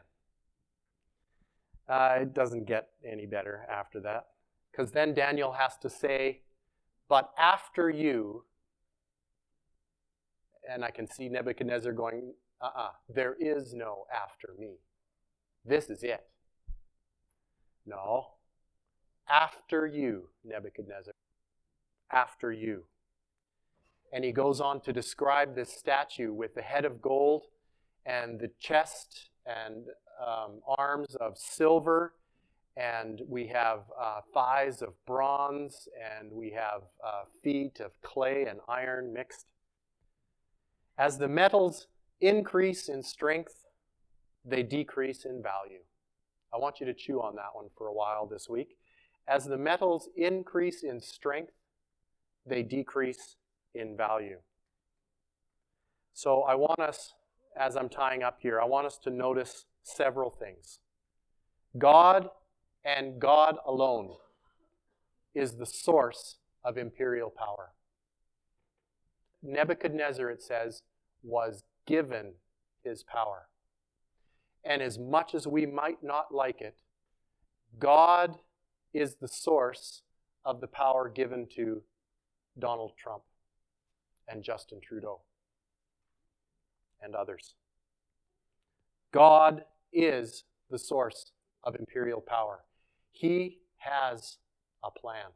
Uh, 1.88 2.18
it 2.20 2.34
doesn't 2.34 2.66
get 2.66 2.88
any 3.06 3.26
better 3.26 3.66
after 3.70 4.00
that. 4.00 4.26
Because 4.74 4.92
then 4.92 5.14
Daniel 5.14 5.52
has 5.52 5.76
to 5.78 5.90
say, 5.90 6.40
But 7.08 7.30
after 7.38 7.88
you, 7.90 8.44
and 10.68 10.84
I 10.84 10.90
can 10.90 11.06
see 11.06 11.28
Nebuchadnezzar 11.28 11.92
going, 11.92 12.34
Uh 12.60 12.66
uh-uh, 12.66 12.82
uh, 12.82 12.90
there 13.08 13.36
is 13.38 13.74
no 13.74 14.06
after 14.12 14.54
me. 14.58 14.78
This 15.64 15.90
is 15.90 16.02
it. 16.02 16.24
No. 17.86 18.26
After 19.28 19.86
you, 19.86 20.28
Nebuchadnezzar. 20.44 21.14
After 22.10 22.52
you. 22.52 22.84
And 24.12 24.24
he 24.24 24.32
goes 24.32 24.60
on 24.60 24.80
to 24.82 24.92
describe 24.92 25.54
this 25.54 25.72
statue 25.72 26.32
with 26.32 26.54
the 26.54 26.62
head 26.62 26.84
of 26.84 27.00
gold 27.02 27.46
and 28.06 28.38
the 28.38 28.50
chest 28.60 29.30
and 29.46 29.86
um, 30.24 30.60
arms 30.78 31.16
of 31.16 31.36
silver. 31.36 32.14
And 32.76 33.22
we 33.28 33.46
have 33.48 33.80
uh, 34.00 34.20
thighs 34.32 34.82
of 34.82 34.94
bronze, 35.06 35.88
and 36.18 36.32
we 36.32 36.50
have 36.50 36.82
uh, 37.04 37.22
feet 37.42 37.78
of 37.80 37.92
clay 38.02 38.46
and 38.48 38.58
iron 38.68 39.12
mixed. 39.12 39.46
As 40.98 41.18
the 41.18 41.28
metals 41.28 41.86
increase 42.20 42.88
in 42.88 43.02
strength, 43.02 43.66
they 44.44 44.62
decrease 44.62 45.24
in 45.24 45.42
value. 45.42 45.82
I 46.52 46.58
want 46.58 46.80
you 46.80 46.86
to 46.86 46.94
chew 46.94 47.20
on 47.20 47.36
that 47.36 47.54
one 47.54 47.66
for 47.76 47.86
a 47.86 47.92
while 47.92 48.26
this 48.26 48.48
week. 48.48 48.76
As 49.26 49.44
the 49.44 49.56
metals 49.56 50.08
increase 50.16 50.82
in 50.82 51.00
strength, 51.00 51.52
they 52.46 52.62
decrease 52.62 53.36
in 53.74 53.96
value. 53.96 54.38
So 56.12 56.42
I 56.42 56.54
want 56.54 56.78
us, 56.78 57.14
as 57.58 57.76
I'm 57.76 57.88
tying 57.88 58.22
up 58.22 58.38
here, 58.40 58.60
I 58.60 58.66
want 58.66 58.86
us 58.86 58.98
to 59.04 59.10
notice 59.10 59.66
several 59.82 60.30
things. 60.30 60.78
God 61.76 62.28
and 62.84 63.18
God 63.20 63.56
alone 63.66 64.10
is 65.34 65.56
the 65.56 65.66
source 65.66 66.36
of 66.64 66.76
imperial 66.76 67.30
power. 67.30 67.72
Nebuchadnezzar, 69.42 70.30
it 70.30 70.42
says, 70.42 70.82
was 71.22 71.64
given 71.86 72.34
his 72.82 73.02
power. 73.02 73.48
And 74.64 74.80
as 74.80 74.98
much 74.98 75.34
as 75.34 75.46
we 75.46 75.66
might 75.66 76.02
not 76.02 76.34
like 76.34 76.60
it, 76.60 76.76
God 77.78 78.38
is 78.92 79.16
the 79.16 79.28
source 79.28 80.02
of 80.44 80.60
the 80.60 80.66
power 80.66 81.08
given 81.08 81.46
to 81.56 81.82
Donald 82.58 82.92
Trump 82.96 83.22
and 84.28 84.42
Justin 84.42 84.80
Trudeau 84.80 85.20
and 87.02 87.14
others. 87.14 87.54
God 89.12 89.64
is 89.92 90.44
the 90.70 90.78
source 90.78 91.32
of 91.62 91.76
imperial 91.76 92.20
power. 92.20 92.60
He 93.14 93.60
has 93.78 94.38
a 94.82 94.90
plan. 94.90 95.30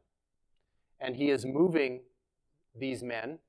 And 0.99 1.15
he 1.15 1.29
is 1.29 1.45
moving 1.45 2.01
these 2.77 3.01
men, 3.01 3.39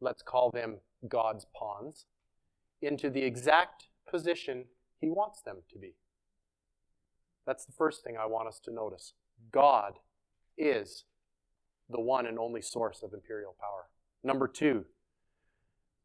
let's 0.00 0.22
call 0.22 0.50
them 0.50 0.78
God's 1.06 1.46
pawns, 1.54 2.06
into 2.80 3.10
the 3.10 3.22
exact 3.22 3.88
position 4.10 4.64
he 5.00 5.10
wants 5.10 5.42
them 5.42 5.58
to 5.70 5.78
be. 5.78 5.94
That's 7.46 7.66
the 7.66 7.72
first 7.72 8.02
thing 8.02 8.16
I 8.16 8.26
want 8.26 8.48
us 8.48 8.58
to 8.64 8.72
notice. 8.72 9.12
God 9.52 9.98
is 10.56 11.04
the 11.90 12.00
one 12.00 12.26
and 12.26 12.38
only 12.38 12.62
source 12.62 13.02
of 13.02 13.12
imperial 13.12 13.54
power. 13.60 13.88
Number 14.22 14.48
two, 14.48 14.86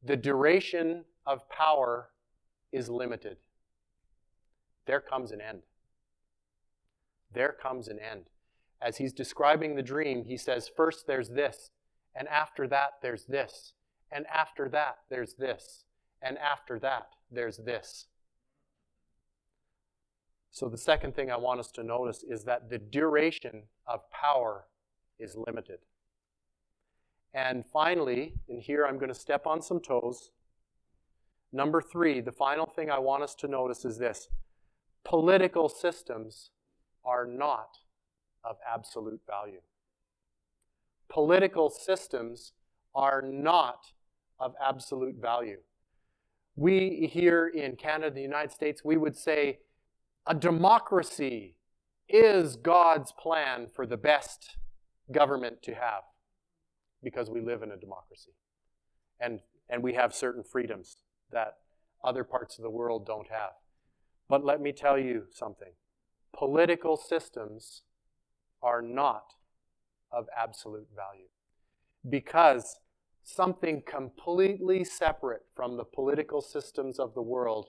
the 0.03 0.17
duration 0.17 1.05
of 1.25 1.49
power 1.49 2.09
is 2.73 2.89
limited. 2.89 3.37
There 4.85 4.99
comes 4.99 5.31
an 5.31 5.39
end. 5.39 5.61
There 7.33 7.55
comes 7.61 7.87
an 7.87 7.99
end. 7.99 8.29
As 8.81 8.97
he's 8.97 9.13
describing 9.13 9.75
the 9.75 9.83
dream, 9.83 10.25
he 10.25 10.37
says, 10.37 10.69
First 10.73 11.05
there's 11.05 11.29
this, 11.29 11.71
and 12.15 12.27
after 12.27 12.67
that 12.67 12.93
there's 13.01 13.25
this, 13.25 13.73
and 14.11 14.25
after 14.27 14.69
that 14.69 14.99
there's 15.09 15.33
this, 15.35 15.83
and 16.21 16.37
after 16.37 16.79
that 16.79 17.09
there's 17.31 17.57
this. 17.57 18.07
So, 20.51 20.67
the 20.67 20.77
second 20.77 21.15
thing 21.15 21.29
I 21.29 21.37
want 21.37 21.59
us 21.59 21.71
to 21.71 21.83
notice 21.83 22.23
is 22.23 22.43
that 22.45 22.69
the 22.69 22.79
duration 22.79 23.63
of 23.85 24.09
power 24.11 24.65
is 25.19 25.35
limited. 25.35 25.79
And 27.33 27.63
finally, 27.71 28.33
and 28.47 28.61
here 28.61 28.85
I'm 28.85 28.97
going 28.97 29.13
to 29.13 29.19
step 29.19 29.45
on 29.45 29.61
some 29.61 29.79
toes. 29.79 30.31
Number 31.51 31.81
three, 31.81 32.21
the 32.21 32.31
final 32.31 32.65
thing 32.65 32.89
I 32.89 32.99
want 32.99 33.23
us 33.23 33.35
to 33.35 33.47
notice 33.47 33.85
is 33.85 33.97
this 33.97 34.29
political 35.03 35.69
systems 35.69 36.49
are 37.05 37.25
not 37.25 37.77
of 38.43 38.57
absolute 38.67 39.21
value. 39.27 39.61
Political 41.09 41.69
systems 41.69 42.53
are 42.93 43.21
not 43.21 43.85
of 44.39 44.53
absolute 44.63 45.15
value. 45.19 45.57
We 46.55 47.09
here 47.11 47.47
in 47.47 47.75
Canada, 47.75 48.15
the 48.15 48.21
United 48.21 48.51
States, 48.51 48.83
we 48.83 48.97
would 48.97 49.17
say 49.17 49.59
a 50.25 50.33
democracy 50.33 51.55
is 52.07 52.55
God's 52.55 53.11
plan 53.11 53.67
for 53.73 53.85
the 53.85 53.97
best 53.97 54.57
government 55.11 55.61
to 55.63 55.73
have 55.73 56.03
because 57.03 57.29
we 57.29 57.41
live 57.41 57.63
in 57.63 57.71
a 57.71 57.77
democracy. 57.77 58.31
And, 59.19 59.39
and 59.69 59.83
we 59.83 59.93
have 59.93 60.13
certain 60.13 60.43
freedoms 60.43 60.97
that 61.31 61.57
other 62.03 62.23
parts 62.23 62.57
of 62.57 62.63
the 62.63 62.69
world 62.69 63.05
don't 63.05 63.29
have. 63.29 63.51
But 64.27 64.43
let 64.43 64.61
me 64.61 64.71
tell 64.71 64.97
you 64.97 65.25
something 65.31 65.73
political 66.37 66.97
systems 66.97 67.83
are 68.61 68.81
not 68.81 69.33
of 70.11 70.27
absolute 70.37 70.87
value 70.95 71.27
because 72.09 72.79
something 73.23 73.83
completely 73.85 74.83
separate 74.83 75.45
from 75.55 75.77
the 75.77 75.83
political 75.83 76.41
systems 76.41 76.99
of 76.99 77.13
the 77.13 77.21
world 77.21 77.67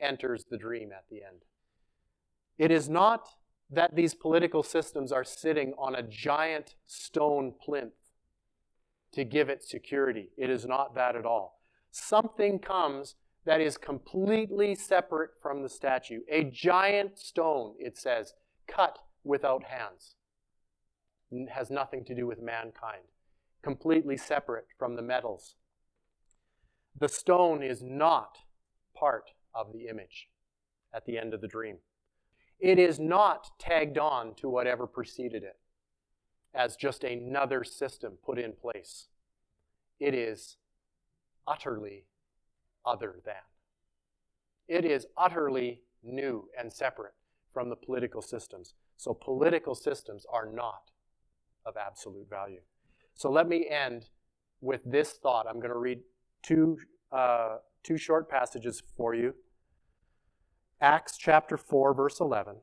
enters 0.00 0.44
the 0.50 0.58
dream 0.58 0.90
at 0.92 1.04
the 1.10 1.16
end. 1.16 1.42
It 2.58 2.70
is 2.70 2.88
not 2.88 3.28
that 3.70 3.94
these 3.94 4.14
political 4.14 4.62
systems 4.62 5.12
are 5.12 5.24
sitting 5.24 5.72
on 5.78 5.94
a 5.94 6.02
giant 6.02 6.74
stone 6.86 7.54
plinth 7.64 7.94
to 9.12 9.24
give 9.24 9.48
it 9.48 9.64
security. 9.64 10.30
It 10.36 10.50
is 10.50 10.66
not 10.66 10.94
that 10.94 11.16
at 11.16 11.26
all. 11.26 11.60
Something 11.90 12.58
comes 12.58 13.16
that 13.46 13.60
is 13.60 13.76
completely 13.76 14.74
separate 14.74 15.30
from 15.42 15.62
the 15.62 15.68
statue. 15.68 16.20
A 16.30 16.44
giant 16.44 17.18
stone, 17.18 17.74
it 17.78 17.96
says, 17.96 18.34
cut 18.66 18.98
without 19.24 19.64
hands. 19.64 20.14
Has 21.50 21.70
nothing 21.70 22.04
to 22.04 22.14
do 22.14 22.26
with 22.26 22.42
mankind. 22.42 23.04
Completely 23.62 24.16
separate 24.16 24.66
from 24.78 24.96
the 24.96 25.02
metals. 25.02 25.54
The 26.98 27.08
stone 27.08 27.62
is 27.62 27.82
not 27.82 28.38
part 28.96 29.30
of 29.54 29.72
the 29.72 29.86
image 29.86 30.28
at 30.92 31.06
the 31.06 31.18
end 31.18 31.34
of 31.34 31.40
the 31.40 31.48
dream. 31.48 31.78
It 32.58 32.78
is 32.78 33.00
not 33.00 33.48
tagged 33.58 33.96
on 33.96 34.34
to 34.36 34.48
whatever 34.48 34.86
preceded 34.86 35.42
it 35.42 35.58
as 36.54 36.76
just 36.76 37.04
another 37.04 37.64
system 37.64 38.18
put 38.24 38.38
in 38.38 38.52
place. 38.52 39.06
It 39.98 40.14
is 40.14 40.56
utterly 41.46 42.06
other 42.84 43.16
than. 43.24 43.34
It 44.68 44.84
is 44.84 45.06
utterly 45.16 45.82
new 46.02 46.48
and 46.58 46.72
separate 46.72 47.14
from 47.52 47.68
the 47.68 47.76
political 47.76 48.22
systems. 48.22 48.74
So 48.96 49.14
political 49.14 49.74
systems 49.74 50.24
are 50.32 50.46
not 50.46 50.90
of 51.66 51.76
absolute 51.76 52.28
value. 52.28 52.60
So 53.14 53.30
let 53.30 53.48
me 53.48 53.68
end 53.68 54.08
with 54.60 54.80
this 54.84 55.12
thought. 55.12 55.46
I'm 55.48 55.58
going 55.58 55.72
to 55.72 55.78
read 55.78 56.00
two, 56.42 56.78
uh, 57.12 57.56
two 57.82 57.96
short 57.96 58.28
passages 58.30 58.82
for 58.96 59.14
you. 59.14 59.34
Acts 60.80 61.18
chapter 61.18 61.56
4, 61.56 61.94
verse 61.94 62.20
11. 62.20 62.56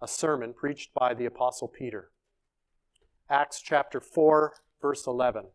A 0.00 0.08
sermon 0.08 0.52
preached 0.52 0.94
by 0.94 1.14
the 1.14 1.26
Apostle 1.26 1.68
Peter. 1.68 2.10
Acts 3.28 3.60
chapter 3.60 4.00
4, 4.00 4.54
verse 4.80 5.06
11. 5.06 5.46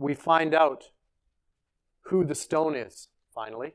We 0.00 0.14
find 0.14 0.54
out 0.54 0.84
who 2.06 2.24
the 2.24 2.34
stone 2.34 2.74
is, 2.74 3.08
finally. 3.34 3.74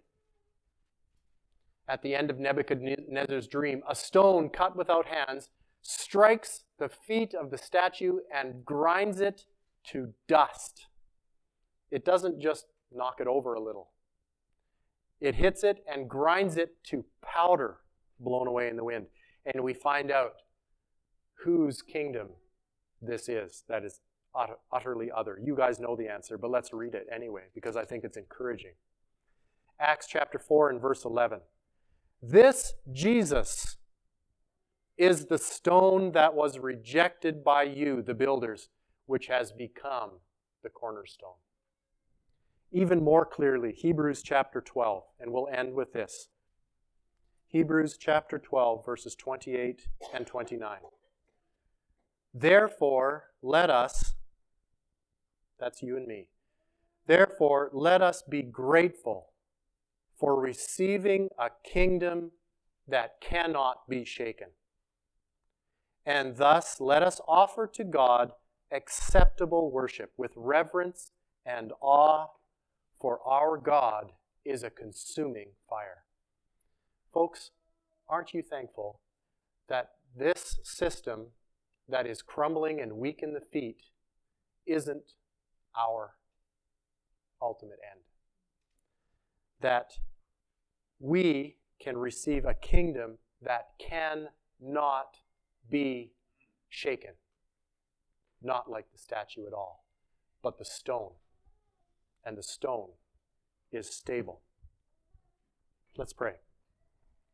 At 1.88 2.02
the 2.02 2.16
end 2.16 2.32
of 2.32 2.40
Nebuchadnezzar's 2.40 3.48
dream, 3.48 3.84
a 3.88 3.94
stone 3.94 4.50
cut 4.50 4.76
without 4.76 5.06
hands 5.06 5.50
strikes 5.84 6.64
the 6.80 6.90
feet 6.90 7.36
of 7.36 7.52
the 7.52 7.60
statue 7.60 8.18
and 8.34 8.66
grinds 8.66 9.22
it 9.22 9.46
to 9.92 10.16
dust. 10.28 10.88
It 11.92 12.04
doesn't 12.04 12.42
just 12.42 12.66
knock 12.92 13.22
it 13.22 13.28
over 13.28 13.54
a 13.54 13.62
little, 13.62 13.92
it 15.22 15.36
hits 15.36 15.64
it 15.64 15.84
and 15.88 16.10
grinds 16.10 16.58
it 16.58 16.84
to 16.86 17.06
powder 17.22 17.78
blown 18.20 18.48
away 18.48 18.68
in 18.68 18.78
the 18.78 18.84
wind. 18.84 19.06
And 19.46 19.64
we 19.64 19.76
find 19.76 20.10
out 20.10 20.42
whose 21.44 21.84
kingdom 21.84 22.30
this 23.00 23.30
is 23.30 23.64
that 23.70 23.86
is 23.86 24.00
utterly 24.72 25.10
other. 25.16 25.40
You 25.42 25.56
guys 25.56 25.80
know 25.80 25.96
the 25.96 26.08
answer, 26.08 26.38
but 26.38 26.52
let's 26.52 26.74
read 26.74 26.94
it 26.94 27.08
anyway 27.14 27.44
because 27.54 27.76
I 27.76 27.86
think 27.86 28.04
it's 28.04 28.18
encouraging. 28.18 28.74
Acts 29.80 30.08
chapter 30.08 30.40
4 30.40 30.70
and 30.70 30.82
verse 30.82 31.06
11. 31.06 31.40
This 32.22 32.74
Jesus 32.92 33.78
is 34.98 35.26
the 35.26 35.38
stone 35.38 36.14
that 36.14 36.34
was 36.34 36.58
rejected 36.60 37.44
by 37.44 37.64
you, 37.64 38.02
the 38.02 38.14
builders, 38.14 38.70
which 39.06 39.28
has 39.28 39.52
become 39.52 40.12
the 40.64 40.70
cornerstone 40.70 41.36
even 42.76 43.02
more 43.02 43.26
clearly 43.26 43.72
Hebrews 43.72 44.22
chapter 44.22 44.60
12, 44.60 45.04
and 45.22 45.32
we'll 45.32 45.48
end 45.48 45.74
with 45.76 45.94
this. 45.94 46.28
Hebrews 47.48 47.98
chapter 47.98 48.38
12, 48.38 48.86
verses 48.86 49.16
28 49.16 49.88
and 50.14 50.28
29. 50.28 50.80
Therefore, 52.34 53.28
let 53.42 53.70
us, 53.70 54.15
that's 55.60 55.82
you 55.82 55.98
and 55.98 56.08
me, 56.08 56.28
therefore, 57.08 57.70
let 57.74 58.02
us 58.02 58.24
be 58.28 58.42
grateful 58.42 59.28
for 60.18 60.40
receiving 60.40 61.30
a 61.38 61.50
kingdom 61.64 62.32
that 62.88 63.20
cannot 63.22 63.88
be 63.90 64.06
shaken. 64.06 64.50
And 66.06 66.38
thus, 66.38 66.80
let 66.80 67.04
us 67.04 67.20
offer 67.28 67.68
to 67.74 67.84
God 67.84 68.32
acceptable 68.72 69.72
worship 69.72 70.12
with 70.18 70.32
reverence 70.36 71.12
and 71.46 71.72
awe 71.82 72.28
for 73.00 73.20
our 73.26 73.58
God 73.58 74.12
is 74.44 74.64
a 74.64 74.70
consuming 74.70 75.50
fire. 75.70 76.04
Folks, 77.14 77.52
aren't 78.08 78.34
you 78.34 78.42
thankful 78.42 79.00
that 79.68 79.92
this 80.16 80.60
system 80.64 81.28
that 81.90 82.06
is 82.06 82.22
crumbling 82.22 82.80
and 82.80 82.94
weak 82.94 83.22
in 83.22 83.34
the 83.34 83.42
feet 83.42 83.84
isn't 84.66 85.14
our 85.78 86.16
ultimate 87.42 87.80
end? 87.92 88.02
That 89.62 90.00
we 91.00 91.58
can 91.80 91.98
receive 91.98 92.46
a 92.46 92.54
kingdom 92.54 93.18
that 93.42 93.70
cannot 93.80 95.18
be 95.70 96.12
shaken. 96.70 97.12
Not 98.42 98.70
like 98.70 98.92
the 98.92 98.98
statue 98.98 99.48
at 99.48 99.54
all, 99.54 99.86
but 100.42 100.58
the 100.58 100.66
stone 100.66 101.14
and 102.24 102.38
the 102.38 102.44
stone 102.44 102.90
is 103.72 103.90
stable. 103.90 104.42
Let's 105.98 106.14
pray. 106.14 106.36